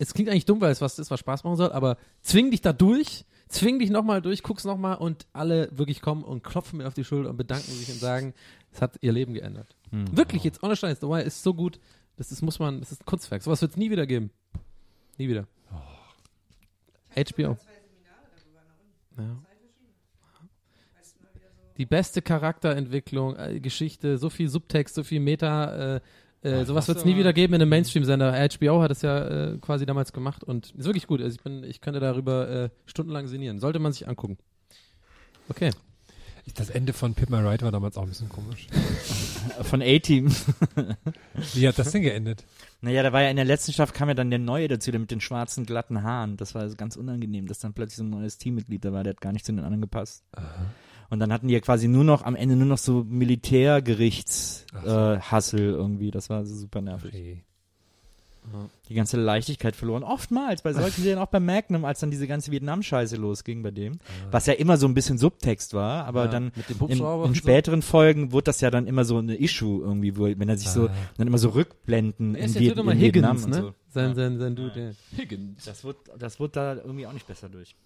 [0.00, 2.62] Es klingt eigentlich dumm, weil es was ist, was Spaß machen soll, aber zwing dich
[2.62, 6.86] da durch, zwing dich nochmal durch, guck's nochmal und alle wirklich kommen und klopfen mir
[6.86, 8.32] auf die Schulter und bedanken sich und sagen,
[8.72, 9.76] es hat ihr Leben geändert.
[9.90, 10.16] Hm.
[10.16, 11.78] Wirklich, jetzt ohne Scheiß, The Wire ist so gut,
[12.16, 13.42] das ist, muss man, das ist ein Kunstwerk.
[13.42, 14.30] Sowas wird es nie wieder geben.
[15.18, 15.46] Nie wieder.
[17.14, 17.58] HBO.
[19.18, 19.42] Ja.
[21.76, 26.00] Die beste Charakterentwicklung, äh, Geschichte, so viel Subtext, so viel Meta, äh,
[26.42, 28.32] äh, sowas wird es nie wieder geben in einem Mainstream-Sender.
[28.32, 31.20] HBO hat es ja äh, quasi damals gemacht und ist wirklich gut.
[31.20, 33.58] Also ich bin, ich könnte darüber äh, stundenlang sinnieren.
[33.58, 34.38] Sollte man sich angucken.
[35.48, 35.70] Okay.
[36.54, 38.66] Das Ende von Pip My Ride war damals auch ein bisschen komisch.
[39.62, 40.34] Von A-Team.
[41.54, 42.44] Wie hat das denn geendet?
[42.80, 44.98] Naja, da war ja in der letzten Staffel kam ja dann der Neue dazu, der
[44.98, 46.36] mit den schwarzen, glatten Haaren.
[46.36, 49.12] Das war also ganz unangenehm, dass dann plötzlich so ein neues Teammitglied da war, der
[49.12, 50.24] hat gar nicht zu den anderen gepasst.
[51.10, 54.88] Und dann hatten die ja quasi nur noch, am Ende nur noch so Militärgerichts äh,
[54.88, 55.20] so.
[55.20, 56.10] Hassel irgendwie.
[56.10, 57.12] Das war so super nervig.
[57.14, 57.42] Okay.
[58.88, 60.02] Die ganze Leichtigkeit verloren.
[60.02, 63.98] Oftmals bei solchen Serien, auch bei Magnum, als dann diese ganze Vietnam-Scheiße losging bei dem.
[64.30, 67.00] Was ja immer so ein bisschen Subtext war, aber Ja, dann mit dem in, in
[67.04, 67.34] und so.
[67.34, 70.68] späteren Folgen wurde das ja dann immer so eine Issue irgendwie, wo, wenn er sich
[70.70, 70.92] so, Ah.
[71.18, 73.56] dann immer so Rückblenden Er ist in, mal in Vietnam Higgins, und ne?
[73.56, 73.74] so.
[73.90, 74.14] Sein, Ja.
[74.14, 74.80] sein, sein Dude,
[75.12, 75.18] ja.
[75.18, 75.64] Higgins.
[75.66, 77.76] Das wird, das wird da irgendwie auch nicht besser durch.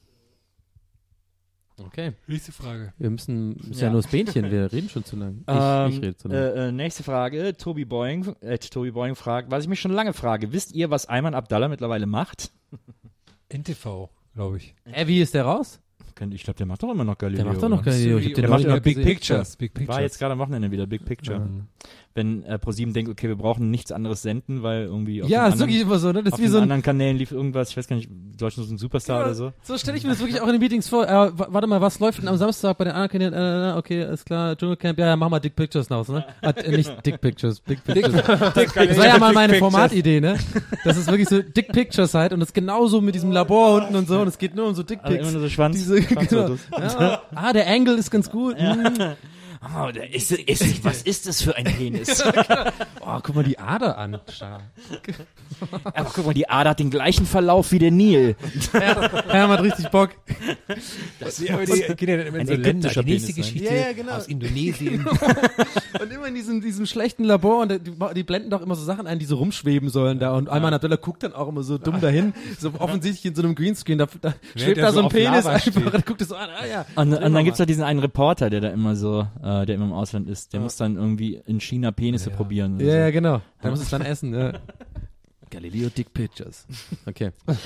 [1.77, 2.13] Okay.
[2.29, 2.93] Nächste Frage.
[2.99, 3.87] Wir müssen, ist ja.
[3.89, 3.93] Ja.
[3.93, 5.39] nur das Bähnchen, wir reden schon zu lang.
[5.41, 6.37] Ich, Ähm, ich rede zu lang.
[6.39, 7.57] äh, äh, nächste Frage.
[7.57, 10.53] Tobi Boing, äh, Tobi Boing fragt, was ich mich schon lange frage.
[10.53, 12.53] Wisst ihr, was Ayman Abdallah mittlerweile macht?
[13.49, 14.75] NTV, glaube ich.
[14.85, 15.81] Äh, wie ist der raus?
[16.31, 17.44] Ich glaube, der macht doch immer noch Galileo.
[17.44, 17.83] Der macht doch noch?
[17.83, 18.18] Galileo.
[18.18, 19.12] Ich hab Mystery den Der macht immer noch Big gesehen.
[19.14, 19.44] Picture.
[19.59, 19.94] Big Pictures.
[19.96, 21.37] War jetzt gerade am Wochenende wieder Big Picture.
[21.38, 21.64] Ähm,
[22.14, 25.53] Wenn äh, ProSieben denkt, okay, wir brauchen nichts anderes senden, weil irgendwie auf Ja, den
[25.61, 26.22] anderen, immer so, ne?
[26.22, 28.79] Das auf wie so anderen Kanälen lief irgendwas, ich weiß gar nicht, Deutschland ist ein
[28.79, 29.53] Superstar Ja, oder so.
[29.62, 31.05] so stelle ich mir das wirklich auch in den Meetings vor.
[31.09, 33.33] Äh, warte mal, was läuft denn am Samstag bei den anderen Kanälen?
[33.35, 36.24] Äh, äh, okay, ist klar, Dschungelcamp, ja, ja, mach mal Dick Pictures raus, ne?
[36.40, 38.12] Ah, äh, nicht Dick Pictures, Big Pictures.
[38.24, 40.38] das war ja mal meine Formatidee, ne?
[40.85, 43.96] Das ist wirklich so Dick Pictures halt und das ist genauso mit diesem Labor unten
[43.96, 45.22] und so und es geht nur um so Dick Also Pics.
[45.29, 46.57] immer nur so Schwanz, Diese, genau.
[46.79, 47.23] Ja.
[47.35, 48.57] Ah, der Angle ist ganz gut.
[48.61, 49.14] Mm.
[49.66, 52.22] Oh, da ist, ist, was ist das für ein Penis?
[53.07, 54.18] Oh, guck mal die Ader an.
[55.85, 58.35] Aber guck mal, die Ader hat den gleichen Verlauf wie der Nil.
[58.72, 60.11] Herr hat richtig Bock.
[61.20, 63.55] Das ja, aber die immer in Ein so ägyptischer Die nächste Penis sein.
[63.55, 64.12] Geschichte Ja, ja, genau.
[64.12, 65.07] aus Indonesien.
[66.00, 69.07] Und immer in diesem, diesem schlechten Labor und die, die blenden doch immer so Sachen
[69.07, 70.35] ein, die so rumschweben sollen da.
[70.35, 73.55] Und Ayman Abdullah guckt dann auch immer so dumm dahin, so offensichtlich in so einem
[73.55, 73.98] Greenscreen.
[73.98, 75.92] Da, da schwebt da so ein Penis einfach.
[75.92, 76.85] Da guckt es so an, ah ja.
[76.96, 77.64] Und, und dann gibt's mal.
[77.64, 80.53] doch diesen einen Reporter, der da immer so, äh, der immer im Ausland ist.
[80.53, 82.77] Der muss dann irgendwie in China Penisse probieren.
[82.77, 83.12] oder Ja, ja, so.
[83.12, 83.40] genau.
[83.62, 84.53] Da muss es dann essen, ja.
[85.51, 86.67] Galileo Dick Pictures.
[87.07, 87.31] Okay.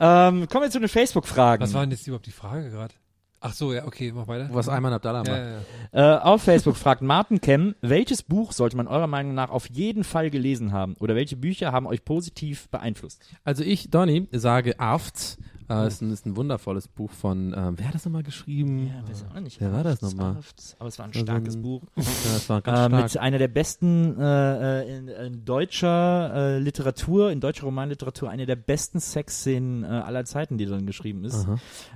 [0.00, 1.62] Ähm, kommen wir zu den Facebook-Fragen.
[1.62, 2.92] Was war denn jetzt überhaupt die Frage gerade?
[3.40, 4.48] Ach so, ja, okay, mach weiter.
[4.52, 5.28] Was Ayman Abdallah macht.
[5.28, 5.60] ja, ja,
[5.92, 6.16] ja.
[6.16, 10.02] Äh, auf Facebook fragt Martin Kem, welches Buch sollte man eurer Meinung nach auf jeden
[10.02, 10.94] Fall gelesen haben?
[10.98, 13.22] Oder welche Bücher haben euch positiv beeinflusst?
[13.44, 15.38] Also ich, Donny, sage Afts.
[15.68, 18.90] Äh, ist, ein, ist ein wundervolles Buch von, ähm, wer hat das nochmal geschrieben?
[19.08, 19.60] weiß auch nicht.
[19.60, 20.36] Wer war das nochmal?
[20.78, 21.82] Aber es war ein Also starkes ein- Buch.
[21.96, 22.02] Ja,
[22.34, 23.02] das war ganz Äh, stark.
[23.02, 28.46] mit einer der besten äh, äh, in, in deutscher äh, Literatur, in deutscher Romanliteratur, eine
[28.46, 31.46] der besten Sexszenen äh, aller Zeiten, die darin geschrieben ist,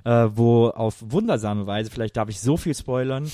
[0.04, 3.30] äh, wo auf wundersame Weise, vielleicht darf ich so viel spoilern,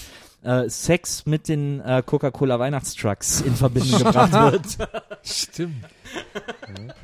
[0.66, 4.88] Sex mit den Coca-Cola Weihnachtstrucks in Verbindung gebracht wird.
[5.22, 5.76] Stimmt.
[6.68, 6.94] Ja.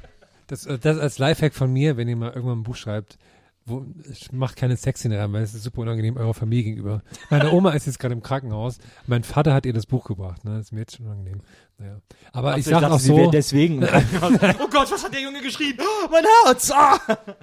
[0.49, 3.19] Das, äh, das als Lifehack von mir, wenn ihr mal irgendwann ein Buch schreibt,
[3.65, 3.85] wo,
[4.33, 7.03] macht keine Sexszene rein, weil es ist super unangenehm eurer Familie gegenüber.
[7.31, 8.79] Meine Oma ist jetzt gerade im Krankenhaus.
[9.07, 10.45] Mein Vater hat ihr das Buch gebracht.
[10.45, 10.57] Ne?
[10.57, 11.43] Das ist mir jetzt schon unangenehm.
[11.81, 12.01] Naja.
[12.33, 13.85] Aber ich sag dachte, auch sie wäre so, deswegen.
[13.85, 15.79] oh Gott, was hat der Junge geschrieben?
[15.81, 16.73] Oh, mein Herz!
[16.73, 16.99] Ah!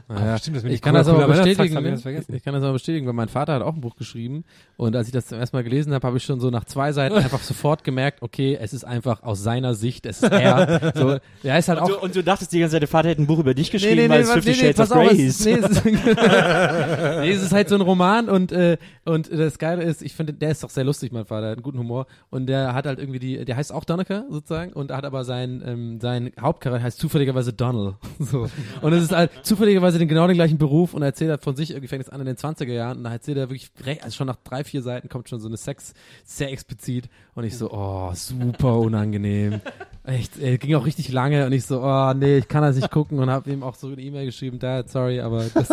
[0.09, 1.95] Ja, stimmt, das ich den kann das aber bestätigen.
[1.95, 2.23] ich Ne?
[2.35, 4.43] Ich kann das aber bestätigen, weil mein Vater hat auch ein Buch geschrieben
[4.75, 6.91] und als ich das zum ersten Mal gelesen habe, habe ich schon so nach zwei
[6.91, 10.91] Seiten einfach sofort gemerkt, okay, es ist einfach aus seiner Sicht, es ist er.
[10.95, 13.07] so, er ist halt Und auch du, und du dachtest die ganze Zeit, der Vater
[13.07, 15.69] hätte ein Buch über dich geschrieben, weil es Fifty Shades of Grey ist, nee, es
[15.69, 20.13] ist, nee, es ist halt so ein Roman und äh, und das Geile ist, ich
[20.13, 22.85] finde, der ist doch sehr lustig, mein Vater, hat einen guten Humor und der hat
[22.85, 26.83] halt irgendwie die, der heißt auch Donneker sozusagen und hat aber sein ähm, sein Hauptcharakter
[26.83, 27.95] heißt zufälligerweise Donald.
[28.19, 28.47] So.
[28.81, 31.55] Und es ist halt zufälligerweise den genau den gleichen Beruf und er erzählt halt von
[31.55, 33.97] sich, irgendwie fängt es an in den 20er Jahren und da erzählt er wirklich, re-
[34.01, 37.57] also schon nach drei, vier Seiten kommt schon so eine Sex, sehr explizit und ich
[37.57, 39.61] so, oh, super unangenehm.
[40.03, 42.91] Echt, ey, ging auch richtig lange und ich so, oh nee, ich kann das nicht
[42.91, 45.67] gucken und habe ihm auch so eine E-Mail geschrieben, Dad, sorry, aber das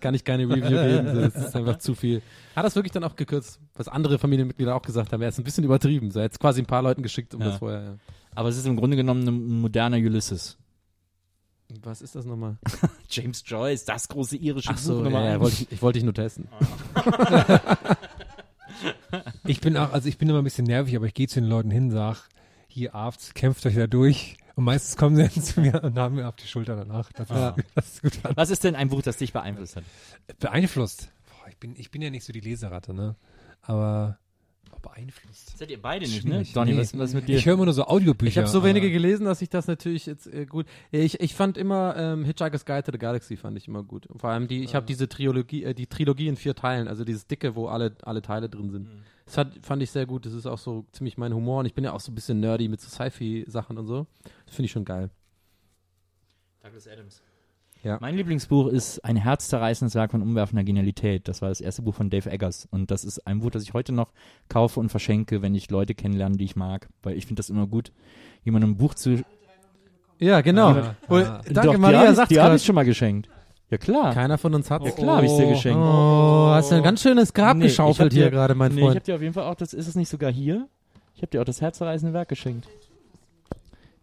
[0.00, 2.20] kann ich keine Review geben, so, das ist einfach zu viel.
[2.58, 5.44] Hat das wirklich dann auch gekürzt, was andere Familienmitglieder auch gesagt haben, er ist ein
[5.44, 7.48] bisschen übertrieben, so er hat es quasi ein paar Leuten geschickt, um Ja.
[7.48, 7.94] das vorher, ja.
[8.34, 10.58] Aber es ist im Grunde genommen ein moderner Ulysses.
[11.82, 12.56] Was ist das nochmal?
[13.10, 16.14] James Joyce, das große irische Ach so, ja, ja, wollte ich, ich wollte dich nur
[16.14, 16.48] testen.
[19.44, 21.48] ich bin auch, also ich bin immer ein bisschen nervig, aber ich gehe zu den
[21.48, 22.28] Leuten hin, sag,
[22.68, 24.36] hier Arzt, kämpft euch da durch.
[24.54, 27.12] Und meistens kommen sie dann zu mir und haben mir auf die Schulter danach.
[27.12, 27.54] Das ist, Ja.
[27.74, 28.18] das ist gut.
[28.34, 29.84] Was ist denn ein Buch, das dich beeinflusst hat?
[30.40, 31.10] Beeinflusst.
[31.60, 33.16] Bin, ich bin ja nicht so die Leseratte, ne?
[33.62, 34.18] Aber
[34.82, 35.58] beeinflusst.
[35.58, 36.44] Seid ihr beide nicht, ne?
[36.54, 36.78] Donny, Nee.
[36.78, 37.36] was, was mit dir?
[37.36, 38.28] Ich höre immer nur so Audiobücher.
[38.28, 40.66] Ich habe so wenige gelesen, dass ich das natürlich jetzt äh, gut.
[40.92, 44.06] Ich, ich fand immer ähm, Hitchhiker's Guide to the Galaxy fand ich immer gut.
[44.16, 47.26] Vor allem die, ich habe diese Trilogie, äh, die Trilogie in vier Teilen, also dieses
[47.26, 48.88] dicke, wo alle alle Teile drin sind.
[49.24, 50.24] Das hat, fand ich sehr gut.
[50.26, 52.38] Das ist auch so ziemlich mein Humor und ich bin ja auch so ein bisschen
[52.40, 54.06] nerdy mit so Sci-Fi-Sachen und so.
[54.46, 55.10] Das finde ich schon geil.
[56.62, 57.22] Douglas Adams.
[57.84, 57.98] Ja.
[58.00, 61.28] Mein Lieblingsbuch ist Ein herzzerreißendes Werk von umwerfender Genialität.
[61.28, 62.66] Das war das erste Buch von Dave Eggers.
[62.70, 64.12] Und das ist ein Buch, das ich heute noch
[64.48, 66.88] kaufe und verschenke, wenn ich Leute kennenlerne, die ich mag.
[67.02, 67.92] Weil ich finde das immer gut,
[68.44, 69.22] jemandem ein Buch zu.
[70.18, 70.70] Ja, genau.
[70.70, 71.40] Ah, ah.
[71.44, 72.56] danke, Doch, die Maria ich- sagt Die habe gerade.
[72.56, 73.28] ich schon mal geschenkt.
[73.70, 74.12] Ja, klar.
[74.14, 75.78] Keiner von uns hat Ja, klar hab ich dir geschenkt.
[75.78, 78.84] Oh, hast du ein ganz schönes Grab Nee, ich geschaufelt hier gerade, mein nee, ich
[78.84, 78.96] Freund.
[78.96, 80.66] habe dir auf jeden Fall auch, das ist es nicht sogar hier?
[81.14, 82.66] Ich habe dir auch das herzzerreißende Werk geschenkt.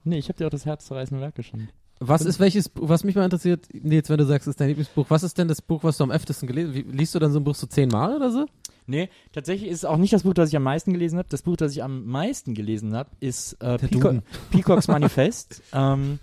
[0.04, 1.74] Nee, ich habe dir auch das herzzerreißende Werk geschenkt.
[2.00, 5.06] Was ist welches, was mich mal interessiert, nee, jetzt wenn du sagst, ist dein Lieblingsbuch,
[5.10, 7.40] was ist denn das Buch, was du am öftesten gelesen Wie, Liest du dann so
[7.40, 8.46] ein Buch so zehnmal oder so?
[8.88, 11.28] Nee, tatsächlich ist es auch nicht das Buch, das ich am meisten gelesen habe.
[11.30, 14.22] Das Buch, das ich am meisten gelesen habe, ist äh, Duden.
[14.52, 15.64] Peacocks Manifest.
[15.74, 16.20] ähm,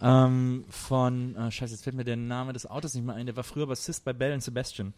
[0.00, 3.26] ähm, von, äh, scheiße, jetzt fällt mir der Name des Autors nicht mehr ein.
[3.26, 4.94] Der war früher Bassist bei Bell and Sebastian.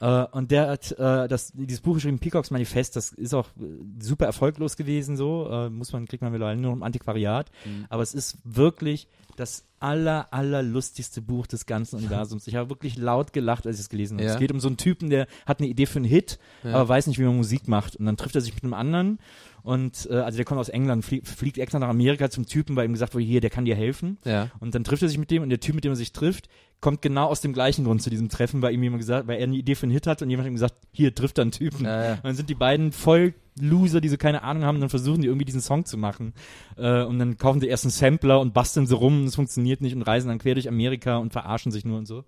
[0.00, 3.64] Äh, und der hat äh, das, dieses Buch geschrieben, Peacocks Manifest, das ist auch äh,
[4.00, 7.50] super erfolglos gewesen, so, äh, muss man, kriegt man mittlerweile nur im Antiquariat.
[7.88, 12.46] Aber es ist wirklich das aller, aller lustigste Buch des ganzen Universums.
[12.46, 14.26] Ich habe wirklich laut gelacht, als ich es gelesen habe.
[14.28, 14.34] Ja.
[14.34, 16.74] Es geht um so einen Typen, der hat eine Idee für einen Hit, Ja.
[16.74, 17.96] aber weiß nicht, wie man Musik macht.
[17.96, 19.18] Und dann trifft er sich mit einem anderen
[19.62, 22.86] und äh, also der kommt aus England, flie fliegt extra nach Amerika zum Typen, weil
[22.86, 24.18] ihm gesagt wurde, hier, der kann dir helfen.
[24.24, 24.50] Ja.
[24.60, 26.48] Und dann trifft er sich mit dem und der Typ, mit dem er sich trifft,
[26.84, 29.44] kommt genau aus dem gleichen Grund zu diesem Treffen, weil ihm jemand gesagt, weil er
[29.44, 31.50] eine Idee für einen Hit hat und jemand hat ihm gesagt, hier trifft er einen
[31.50, 31.86] Typen.
[31.86, 32.12] Ja, ja.
[32.16, 35.22] Und dann sind die beiden voll Loser, die so keine Ahnung haben, und dann versuchen
[35.22, 36.34] die irgendwie diesen Song zu machen.
[36.76, 39.80] Äh, und dann kaufen die erst einen Sampler und basteln so rum, und es funktioniert
[39.80, 42.24] nicht und reisen dann quer durch Amerika und verarschen sich nur und so.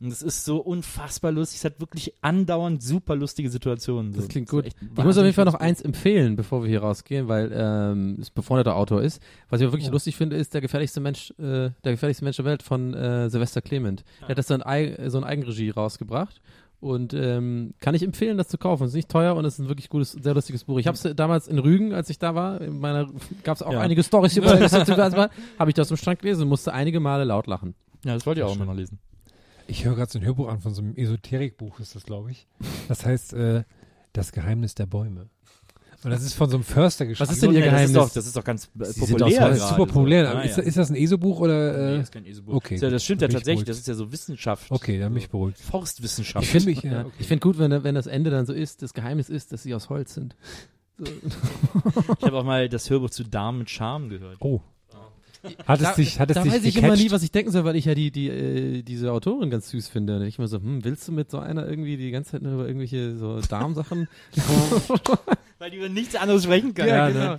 [0.00, 1.58] Und es ist so unfassbar lustig.
[1.58, 4.14] Es hat wirklich andauernd super lustige Situationen.
[4.14, 4.20] So.
[4.20, 4.64] Das klingt gut.
[4.66, 8.16] echt Ich muss auf jeden Fall noch eins empfehlen, bevor wir hier rausgehen, weil ähm,
[8.18, 9.20] es befreundeter Autor ist.
[9.50, 12.46] Was ich aber wirklich lustig finde, ist der gefährlichste Mensch, äh, der gefährlichste Mensch der
[12.46, 14.02] Welt von äh, Sylvester Clement.
[14.22, 16.40] Der hat das so in, Ei- so in Eigenregie rausgebracht.
[16.80, 18.84] Und ähm, kann ich empfehlen, das zu kaufen.
[18.84, 20.78] Es ist nicht teuer und es ist ein wirklich gutes, sehr lustiges Buch.
[20.78, 23.10] Ich habe es damals in Rügen, als ich da war, in meiner
[23.44, 23.80] gab es auch Ja.
[23.80, 24.48] einige Storys über
[25.58, 27.74] habe ich das im Schrank gelesen und musste einige Male laut lachen.
[28.02, 28.98] Ja, das wollte ich auch immer noch lesen.
[29.70, 32.46] Ich höre gerade so ein Hörbuch an von so einem Esoterikbuch, ist das, glaube ich.
[32.88, 33.62] Das heißt, äh,
[34.12, 35.28] Das Geheimnis der Bäume.
[36.02, 37.28] Und das ist von so einem Förster geschrieben.
[37.28, 37.92] Was ist denn Ihr Nee, das ist Geheimnis?
[38.08, 39.48] doch, das ist doch ganz äh, Sie sind populär.
[39.50, 40.30] Das ist super populär.
[40.30, 40.36] so.
[40.38, 40.62] Ah, ist, ja.
[40.62, 41.74] ist das ein ESO-Buch oder?
[41.74, 42.54] Äh, Nee, das ist kein ESO-Buch.
[42.54, 42.74] okay.
[42.76, 43.54] Das, ja, das stimmt ja tatsächlich.
[43.56, 43.68] beruhigt.
[43.68, 44.70] Das ist ja so Wissenschaft.
[44.70, 45.58] okay, dann bin ich so beruhigt.
[45.60, 46.42] Forstwissenschaft.
[46.44, 47.12] Ich finde mich, ja, okay.
[47.18, 49.74] Ich finde gut, wenn, wenn das Ende dann so ist, das Geheimnis ist, dass sie
[49.74, 50.34] aus Holz sind.
[50.98, 54.38] Ich habe auch mal das Hörbuch zu Darm mit Charme gehört.
[54.40, 54.60] Oh.
[55.66, 56.94] Hat es da, dich, hat es da dich weiß ich gecatcht?
[56.94, 59.70] immer nie, was ich denken soll, weil ich ja die, die, äh, diese Autorin ganz
[59.70, 60.16] süß finde.
[60.16, 62.54] Und ich immer so, hm, willst du mit so einer irgendwie die ganze Zeit nur
[62.54, 64.08] über irgendwelche so Darmsachen?
[65.58, 66.88] Weil die über nichts anderes sprechen kann.
[66.88, 67.36] Ja, genau.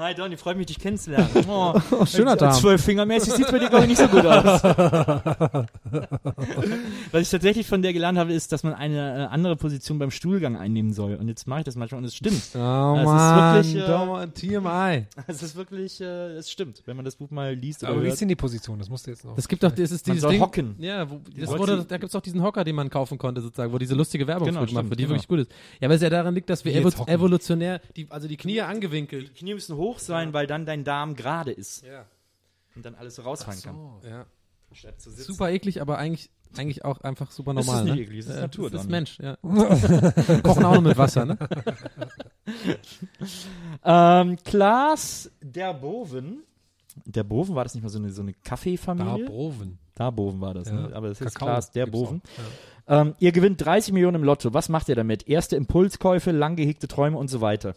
[0.00, 1.28] Hi Donny, freut mich, dich kennenzulernen.
[1.48, 2.54] Oh, Oh, schöner Darm.
[2.54, 4.62] Zwölffingermäßig sieht bei dir, glaube ich, nicht so gut aus.
[7.12, 10.10] Was ich tatsächlich von der gelernt habe, ist, dass man eine äh, andere Position beim
[10.10, 11.16] Stuhlgang einnehmen soll.
[11.16, 12.40] Und jetzt mache ich das manchmal und es stimmt.
[12.54, 15.04] Oh ist Mann, wirklich, äh, TMI.
[15.26, 18.08] Es ist wirklich, äh, es stimmt, wenn man das Buch mal liest oder Aber wie
[18.08, 18.78] ist denn die Position?
[18.78, 19.36] Das musst du jetzt noch.
[19.36, 20.40] Es gibt doch, es ist Man dieses soll Ding.
[20.40, 20.76] hocken.
[20.78, 23.78] Ja, wo, das wurde, da gibt's auch diesen Hocker, den man kaufen konnte, sozusagen, wo
[23.78, 25.14] diese lustige Werbung Genau, für gemacht wird, die genau.
[25.16, 25.50] wirklich gut ist.
[25.80, 29.28] Ja, weil es ja daran liegt, dass wir evolutionär, die, also die Knie angewinkelt.
[29.34, 32.06] Die Knie müssen hoch sein, weil dann dein Darm gerade ist Ja.
[32.76, 33.76] und dann alles so rausfallen kann.
[34.08, 34.26] ja.
[34.72, 35.32] Statt zu sitzen.
[35.32, 37.84] Super eklig, aber eigentlich, eigentlich auch einfach super Das ist normal.
[37.86, 38.00] nicht ne?
[38.02, 38.90] eklig, das ist Ja, Natur, Das ist.
[38.90, 39.36] Mensch, ja.
[40.44, 41.36] Kochen auch nur mit Wasser, ne?
[43.84, 46.44] Ähm, Klaas der Boven.
[47.04, 49.26] Der Boven, war das nicht mal so eine, so eine Kaffeefamilie?
[49.94, 50.74] Da Boven war das, Ja.
[50.74, 50.94] ne?
[50.94, 52.22] aber das ist Klaas der Boven.
[52.88, 54.52] Ähm, ihr gewinnt 30 Millionen im Lotto.
[54.54, 55.28] Was macht ihr damit?
[55.28, 57.74] Erste Impulskäufe, lang gehegte Träume und so weiter.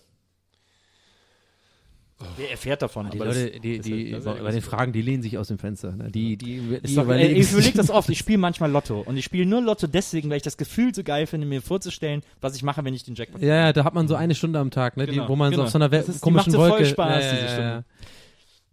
[2.37, 3.09] Wer erfährt davon?
[3.09, 5.91] Die Leute, das, die, die, das- bei den Fragen, die lehnen sich aus dem Fenster.
[5.91, 6.11] Ne?
[6.11, 8.09] Die, die, die, doch, ey, ich überlege das oft.
[8.09, 9.01] Ich spiele manchmal Lotto.
[9.01, 12.21] Und ich spiele nur Lotto deswegen, weil ich das Gefühl so geil finde, mir vorzustellen,
[12.41, 14.59] was ich mache, wenn ich den Jackpot Ja, ja, da hat man so eine Stunde
[14.59, 15.05] am Tag, ne?
[15.05, 15.63] Genau, die, wo man so genau.
[15.65, 16.85] auf so einer komischen macht so voll Wolke.
[16.85, 17.83] Spaß, ja, diese ja, Stunde.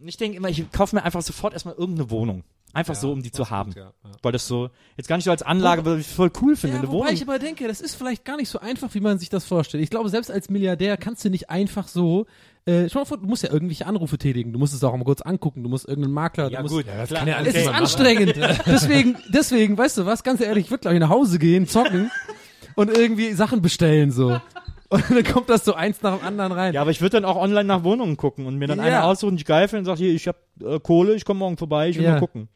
[0.01, 0.07] Ja.
[0.09, 2.45] Ich denke immer, ich kaufe mir einfach sofort erstmal irgendeine Wohnung.
[2.73, 3.73] Einfach so, um die zu haben.
[3.77, 4.11] Ja, ja.
[4.23, 6.83] Weil das so, jetzt gar nicht so als Anlage, weil ich voll cool finde, Ja,
[6.83, 7.15] eine wobei Wohnung.
[7.15, 9.83] ich aber denke, das ist vielleicht gar nicht so einfach, wie man sich das vorstellt.
[9.83, 12.27] Ich glaube, selbst als Milliardär kannst du nicht einfach so.
[12.67, 14.53] Äh, schau mal vor, du musst ja irgendwelche Anrufe tätigen.
[14.53, 15.65] Du musst es auch mal kurz angucken.
[15.65, 16.49] Du musst irgendeinen Makler.
[16.49, 16.87] ja, du musst, gut.
[16.87, 17.19] das klar.
[17.21, 18.35] kann ja alles Es ist anstrengend.
[18.67, 22.13] deswegen, deswegen, weißt du was, ganz ehrlich, ich würde gleich nach Hause gehen, zocken
[22.77, 24.41] und irgendwie Sachen bestellen so.
[24.91, 26.75] Und dann kommt das so eins nach dem anderen rein.
[26.75, 28.85] Ja, aber ich würde dann auch online nach Wohnungen gucken und mir dann Ja.
[28.85, 31.39] eine aussuchen, die ich geil finde und sage, hier, ich habe äh, Kohle, ich komme
[31.39, 32.13] morgen vorbei, ich will Ja.
[32.15, 32.49] mal gucken.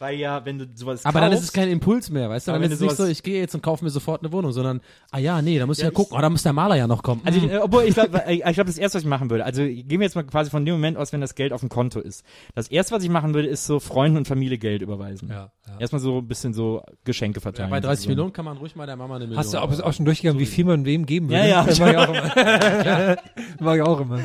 [0.00, 2.52] Weil ja, wenn du sowas aber kaufst, dann ist es kein Impuls mehr, weißt du?
[2.52, 4.30] Dann wenn ist es du nicht so, ich gehe jetzt und kaufe mir sofort eine
[4.30, 4.80] Wohnung, sondern,
[5.10, 6.86] ah ja, nee, da muss ich ja, Ja, gucken, oh, da muss der Maler ja
[6.86, 7.20] noch kommen.
[7.24, 9.62] Also, ich, äh, obwohl ich glaube, ich glaube, das erste, was ich machen würde, also
[9.62, 11.98] gehen wir jetzt mal quasi von dem Moment aus, wenn das Geld auf dem Konto
[11.98, 12.24] ist.
[12.54, 15.30] Das erste, was ich machen würde, ist so Freunden und Familie Geld überweisen.
[15.30, 15.80] Ja, ja.
[15.80, 17.70] Erstmal so ein bisschen so Geschenke ja, verteilen.
[17.70, 18.10] bei 30 so.
[18.10, 19.38] Millionen kann man ruhig mal der Mama eine Million.
[19.38, 21.40] Hast du auch, auch schon durchgegangen, wie viel man wem geben würde?
[21.40, 21.64] Ja, ja.
[21.64, 23.16] Das mach ich auch immer.
[23.58, 24.20] mach ich auch immer.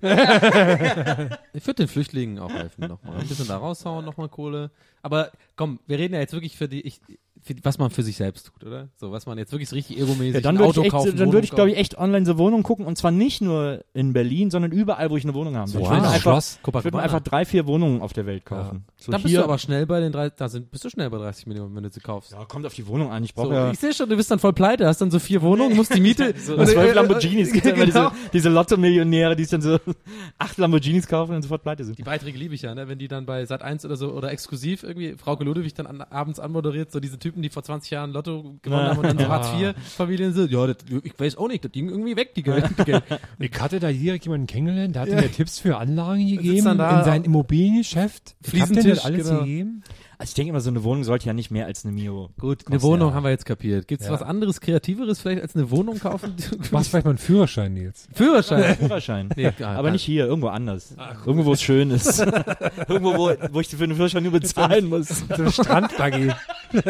[1.52, 3.18] Ich würde den Flüchtlingen auch helfen nochmal.
[3.18, 4.70] Ein bisschen da raushauen, nochmal Kohle.
[5.02, 7.00] Aber komm, wir reden ja jetzt wirklich für die, ich,
[7.42, 8.88] für, was man für sich selbst tut, oder?
[8.96, 11.16] So, was man jetzt wirklich so richtig egomäßig Ja, dann würde Auto ich, echt, kaufen,
[11.16, 14.12] dann würde ich glaube ich, echt online so Wohnungen gucken und zwar nicht nur in
[14.12, 15.80] Berlin, sondern überall, wo ich eine Wohnung haben will.
[15.80, 15.88] Wow.
[15.88, 18.84] Ich würde einfach, Schloss, ich würde einfach drei, vier Wohnungen auf der Welt kaufen.
[18.96, 21.18] So Da bist du aber schnell bei den drei, da sind, bist du schnell bei
[21.18, 22.32] 30 Millionen, wenn du sie kaufst.
[22.32, 23.22] ja, kommt auf die Wohnung an.
[23.24, 25.18] Ich brauche So, ja Ich sehe schon, du bist dann voll pleite, hast dann so
[25.18, 26.34] vier Wohnungen, musst die Miete.
[26.38, 27.52] so und- zwölf Lamborghinis.
[27.52, 27.84] Gibt ja genau.
[27.86, 29.78] diese, diese Lotto-Millionäre, die dann so
[30.38, 31.98] acht Lamborghinis kaufen und sofort pleite sind.
[31.98, 32.88] Die Beiträge liebe ich ja, ne?
[32.88, 36.00] wenn die dann bei Sat 1 oder so oder exklusiv irgendwie Frauke Ludewig dann an,
[36.02, 39.28] abends anmoderiert, so diese Typen, die vor 20 Jahren Lotto gewonnen haben und dann so
[39.28, 40.50] Hartz IV Familien sind.
[40.50, 42.68] Ja, das, ich weiß auch nicht, das ging irgendwie weg, die Geld.
[42.78, 43.04] Die Geld.
[43.40, 47.24] Ich hatte da direkt jemanden kennengelernt, der hat mir Tipps für Anlagen gegeben in sein
[47.24, 48.36] Immobiliengeschäft.
[48.52, 49.40] Ich hab das alles genau.
[49.40, 49.82] gegeben.
[50.20, 52.30] Also ich denke immer, so eine Wohnung sollte ja nicht mehr als eine Mio.
[52.40, 53.14] Gut, eine Wohnung ja.
[53.14, 53.86] haben wir jetzt kapiert.
[53.86, 54.12] Gibt's Ja.
[54.12, 56.34] was anderes, kreativeres vielleicht als eine Wohnung kaufen?
[56.50, 58.08] Du machst vielleicht mal einen Führerschein, Nils.
[58.12, 58.76] Führerschein.
[58.76, 59.28] Führerschein.
[59.36, 60.96] Nee, ja, Aber nicht hier, irgendwo anders.
[61.24, 62.18] irgendwo, wo es schön ist.
[62.88, 65.06] irgendwo, wo, wo ich für den Führerschein nur bezahlen muss.
[65.28, 66.32] So eine Strandbuggy.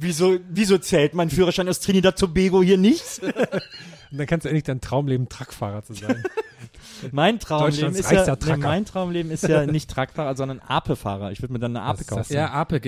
[0.00, 3.20] wieso, wieso zählt mein Führerschein aus Trinidad Tobago hier nicht?
[4.10, 6.24] Und dann kannst du endlich dein Traumleben Truckfahrer zu sein.
[7.12, 11.32] Mein Traumleben ist ja, nee, mein Traumleben ist ja nicht Truckfahrer, sondern Ape-Fahrer.
[11.32, 12.32] Ich würde mir dann eine Ape kaufen.
[12.32, 12.80] Ja, Ape,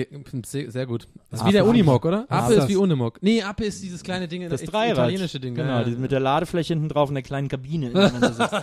[0.43, 1.07] sehr, gut.
[1.29, 2.25] Das ist Ape wie der Unimog, oder?
[2.29, 3.19] Was Ape ist wie Unimog.
[3.21, 4.97] Nee, Ape ist dieses kleine Ding, Das das Dreirad.
[4.97, 5.55] italienische Ding.
[5.55, 5.97] Genau, ja, ja.
[5.97, 7.87] mit der Ladefläche hinten drauf in der kleinen Kabine.
[7.91, 8.55] in der man so sitzt.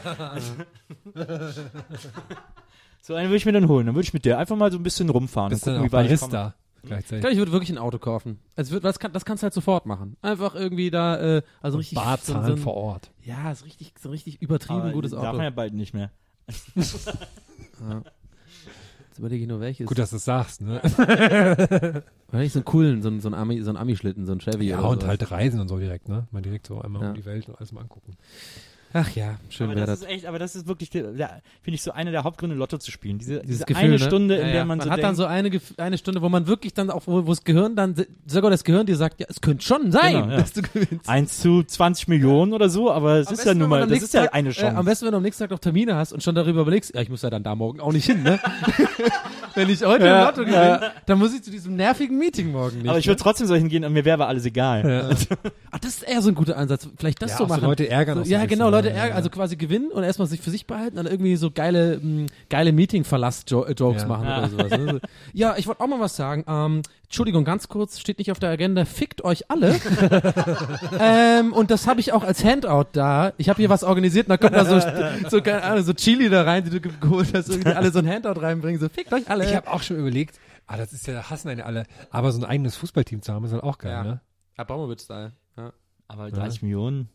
[3.03, 3.87] so einen würde ich mir dann holen.
[3.87, 5.91] Dann würde ich mit der einfach mal so ein bisschen rumfahren Das und ist gucken,
[5.91, 6.33] dann wie auch weit ich komme.
[6.33, 7.21] Barista Ich gleichzeitig.
[7.21, 8.39] glaube, ich würde wirklich ein Auto kaufen.
[8.57, 10.17] Also das, kann, das kannst du halt sofort machen.
[10.23, 11.97] Einfach irgendwie da, äh, also richtig.
[11.97, 13.11] Barzahlen so, so, vor Ort.
[13.29, 15.37] Ja, ist richtig, so ein richtig übertrieben Aber gutes Darf Auto.
[15.37, 16.11] man ja bald nicht mehr.
[19.09, 19.87] Jetzt überlege ich nur welches.
[19.87, 20.81] Gut, dass du es sagst, ne?
[22.31, 24.39] War nicht so einen coolen, so, ein- so ein Ami, so ein Ami-Schlitten, so ein
[24.41, 25.09] Chevy Ja, oder und so.
[25.09, 26.27] halt Reisen und so direkt, ne?
[26.31, 27.09] Mal direkt so einmal Ja.
[27.11, 28.17] um die Welt und alles mal angucken.
[28.95, 30.09] Ach ja, schön Aber wäre das das.
[30.09, 31.15] ist echt, aber das ist wirklich, finde
[31.67, 33.19] ich, so einer der Hauptgründe, Lotto zu spielen.
[33.19, 33.99] Diese, Dieses diese Gefühl, eine ne?
[33.99, 34.65] Stunde, in Ja, der ja.
[34.65, 37.03] man, man so hat denkt, dann so eine, eine Stunde, wo man wirklich dann auch,
[37.07, 37.95] wo wo das Gehirn dann,
[38.27, 40.37] sogar das Gehirn dir sagt, ja, es könnte schon sein, Genau, ja.
[40.39, 41.09] dass du gewinnst.
[41.09, 43.91] 1 zu 20 Millionen oder so, aber es Am ist ja nun man mal, am
[43.91, 44.77] das ist ja Tag- eine Äh, Chance.
[44.77, 47.03] am besten, wenn du am nächsten Tag noch Termine hast und schon darüber überlegst, ja,
[47.03, 48.41] ich muss ja dann da morgen auch nicht hin, ne?
[49.55, 52.79] wenn ich heute Ja, im Lotto gewinne, dann muss ich zu diesem nervigen Meeting morgen
[52.79, 52.89] nicht.
[52.89, 53.11] aber ich ne?
[53.11, 55.15] würde trotzdem so hingehen und mir wäre aber alles egal.
[55.71, 56.89] Ach, das ist eher so ein guter Ansatz.
[56.97, 57.63] Vielleicht das Ja, so machen.
[57.65, 59.15] Leute ärgern So, ja, genau, Leute ja, ärgern, ja.
[59.17, 62.73] also quasi gewinnen und erstmal sich für sich behalten, dann irgendwie so geile, mh, geile
[62.73, 64.09] Meeting-Verlass-Jokes Ja.
[64.09, 64.71] machen oder sowas.
[64.79, 65.01] Ne?
[65.33, 66.45] Ja, ich wollte auch mal was sagen.
[66.49, 69.75] Ähm, Entschuldigung, ganz kurz, steht nicht auf der Agenda, fickt euch alle.
[71.01, 73.33] ähm, und das habe ich auch als Handout da.
[73.39, 76.29] Ich habe hier was organisiert und da kommt da so, so, keine Ahnung, so Chili
[76.29, 79.13] da rein, die du ge- geholt hast, irgendwie alle so ein Handout reinbringen, so fickt
[79.13, 79.45] euch alle.
[79.45, 82.45] Ich habe auch schon überlegt, ah, das ist ja, hassen eine alle, aber so ein
[82.45, 84.03] eigenes Fußballteam zu haben, ist halt auch geil, Ja.
[84.05, 84.21] ne?
[84.57, 85.33] Abramowitz-Style.
[85.57, 85.73] Ja.
[86.09, 87.09] Aber 30 Millionen.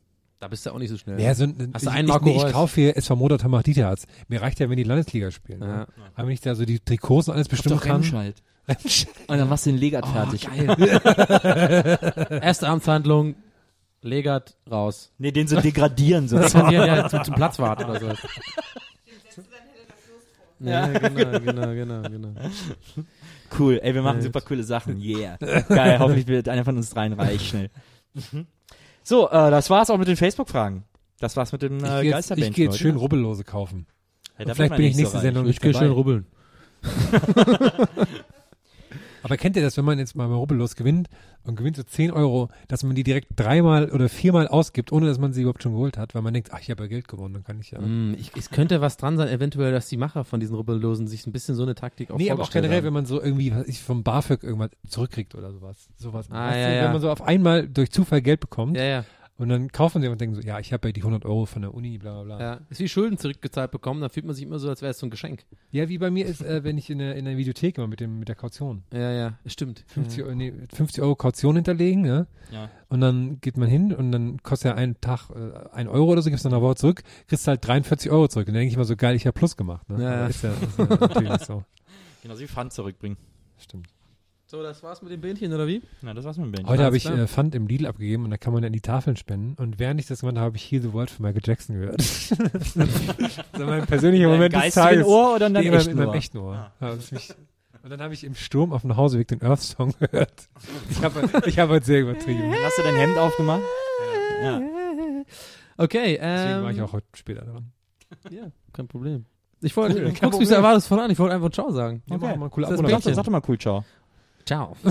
[0.44, 1.22] Da bist du auch nicht so schnell.
[1.22, 2.52] Ja, so ein, Hast du ich, einen ich, Marco nee, ich Reus?
[2.52, 4.08] kaufe hier SV Motor Tamach Dieterharz.
[4.28, 5.62] Mir reicht ja, wenn die Landesliga spielen.
[5.62, 5.68] Ja.
[5.68, 5.88] Ne?
[6.16, 7.92] Aber wenn ich da so die Trikots und alles bestimmen kann.
[8.02, 8.36] Remscheid.
[9.28, 10.50] Und dann machst du den Legat fertig.
[12.44, 13.36] Erste Amtshandlung,
[14.02, 15.14] Legat raus.
[15.18, 16.28] Nee, den so degradieren.
[16.28, 16.38] So.
[16.38, 18.08] Das kann ja, ja zum, zum Platz warten oder so.
[20.60, 22.30] Ja, genau, genau, genau, genau.
[23.58, 24.98] Cool, ey, wir machen Ja, super coole Sachen.
[25.02, 25.36] Yeah.
[25.38, 27.70] Geil, hoffentlich wird einer von uns dreien reich schnell.
[29.04, 30.86] So, äh, das war's auch mit den Facebook-Fragen.
[31.20, 33.88] Das war's mit dem Ich äh, gehe jetzt, ich geh jetzt schön Rubbellose kaufen.
[34.38, 36.26] Ja, Vielleicht bin ich nächste so Sendung Ich gehe schön rubbeln.
[39.24, 41.10] Aber kennt ihr das, wenn man jetzt mal bei Rubbellos gewinnt
[41.44, 45.18] und gewinnt so 10 Euro, dass man die direkt dreimal oder viermal ausgibt, ohne dass
[45.18, 47.34] man sie überhaupt schon geholt hat, weil man denkt, ach, ich habe ja Geld gewonnen,
[47.34, 47.80] dann kann ich ja.
[47.80, 51.26] Mm, ich, es könnte was dran sein, eventuell, dass die Macher von diesen Rubbellosen sich
[51.26, 52.86] ein bisschen so eine Taktik auch Nee, aber auch generell, haben.
[52.86, 55.88] wenn man so irgendwie, was ich vom BAföG irgendwas zurückkriegt oder sowas.
[55.98, 56.30] Sowas.
[56.30, 56.84] Ah, ja, du, ja.
[56.84, 59.06] Wenn man so auf einmal durch Zufall Geld bekommt Ja, ja,
[59.44, 61.62] und dann kaufen sie und denken so, ja, ich habe ja die 100 Euro von
[61.62, 62.40] der Uni, bla bla bla.
[62.40, 62.60] ja.
[62.70, 65.06] Ist wie Schulden zurückgezahlt bekommen, dann fühlt man sich immer so, als wäre es so
[65.06, 65.46] ein Geschenk.
[65.72, 68.00] Ja, wie bei mir ist, äh, wenn ich in der, in der Videothek immer mit,
[68.00, 68.84] dem, mit der Kaution.
[68.92, 69.84] Ja, ja, stimmt.
[69.88, 72.26] 50, Euro, nee, 50 Euro Kaution hinterlegen, ja.
[72.52, 72.70] Ja.
[72.90, 76.22] Und dann geht man hin und dann kostet ja einen Tag äh, ein Euro oder
[76.22, 78.48] so, gibst dann eine Woche zurück, kriegst halt 43 Euro zurück.
[78.48, 79.90] Und dann denke ich immer so, geil, ich habe Plus gemacht.
[79.90, 80.02] Ne?
[80.02, 80.28] Ja, ja.
[80.28, 81.64] Ist ja, ist ja natürlich so.
[82.22, 83.18] Genau, sie Pfand zurückbringen.
[83.58, 83.88] Stimmt.
[84.54, 85.82] So, das war's mit dem Bähnchen, oder wie?
[86.04, 86.70] Na, das war's mit dem Bändchen.
[86.70, 89.18] Heute habe ich äh, Pfand im Lidl abgegeben und da kann man dann die Tafeln
[89.18, 89.56] spenden.
[89.60, 91.98] Und während ich das gemacht habe, habe ich Heal the World von Michael Jackson gehört.
[92.00, 92.78] das ist
[93.58, 95.08] mein persönlicher Moment des geistigen Tages.
[95.08, 96.16] Ohr oder in deinem Nee, echten in meinem Ohr?
[96.16, 96.72] echten Ohr.
[96.80, 97.34] Ja, mich-
[97.82, 100.48] und dann habe ich im Sturm auf dem Hauseweg den Earth-Song gehört.
[100.92, 102.54] Ich habe ich hab heute sehr übertrieben.
[102.64, 103.64] Hast du dein Hemd aufgemacht?
[104.44, 104.62] Ja.
[105.78, 107.72] Okay, Deswegen ähm, war ich auch heute später dran.
[108.30, 109.26] Ja, kein Problem.
[109.62, 112.04] Ich wollte, Cool, guckst mich so erwartungsvoll an, ich wollte einfach Ciao sagen.
[112.08, 113.84] Ja, mach mal doch- sag doch mal cool, ciao.
[114.46, 114.76] Ciao.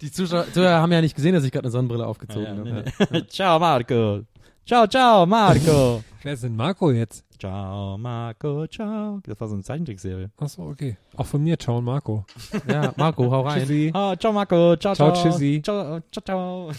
[0.00, 2.62] Die Zuschauer, Zuhörer haben ja nicht gesehen, dass ich gerade eine Sonnenbrille aufgezogen Ja, habe.
[2.64, 3.26] nee, nee.
[3.28, 4.20] ciao, Marco.
[4.66, 6.02] Ciao, ciao, Marco.
[6.22, 7.24] Wer ist denn Marco jetzt?
[7.38, 9.20] ciao, Marco, ciao.
[9.24, 10.30] Das war so eine Zeichentrickserie.
[10.38, 10.96] Achso, okay.
[11.16, 12.26] Auch von mir, ciao und Marco.
[12.66, 13.60] Ja, Marco, hau rein.
[13.60, 13.90] Tschüssi.
[13.94, 14.76] Ah, ciao, Marco.
[14.76, 15.22] Ciao, Ciao, ciao.
[15.30, 15.62] tschüssi.
[15.64, 16.70] Ciao, ciao, ciao.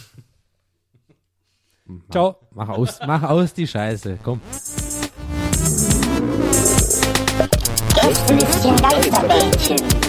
[2.11, 2.35] Ciao.
[2.51, 4.19] Mach aus, mach aus die Scheiße.
[4.23, 4.39] Komm.
[7.95, 10.08] Gästelistchen Geisterbällchen.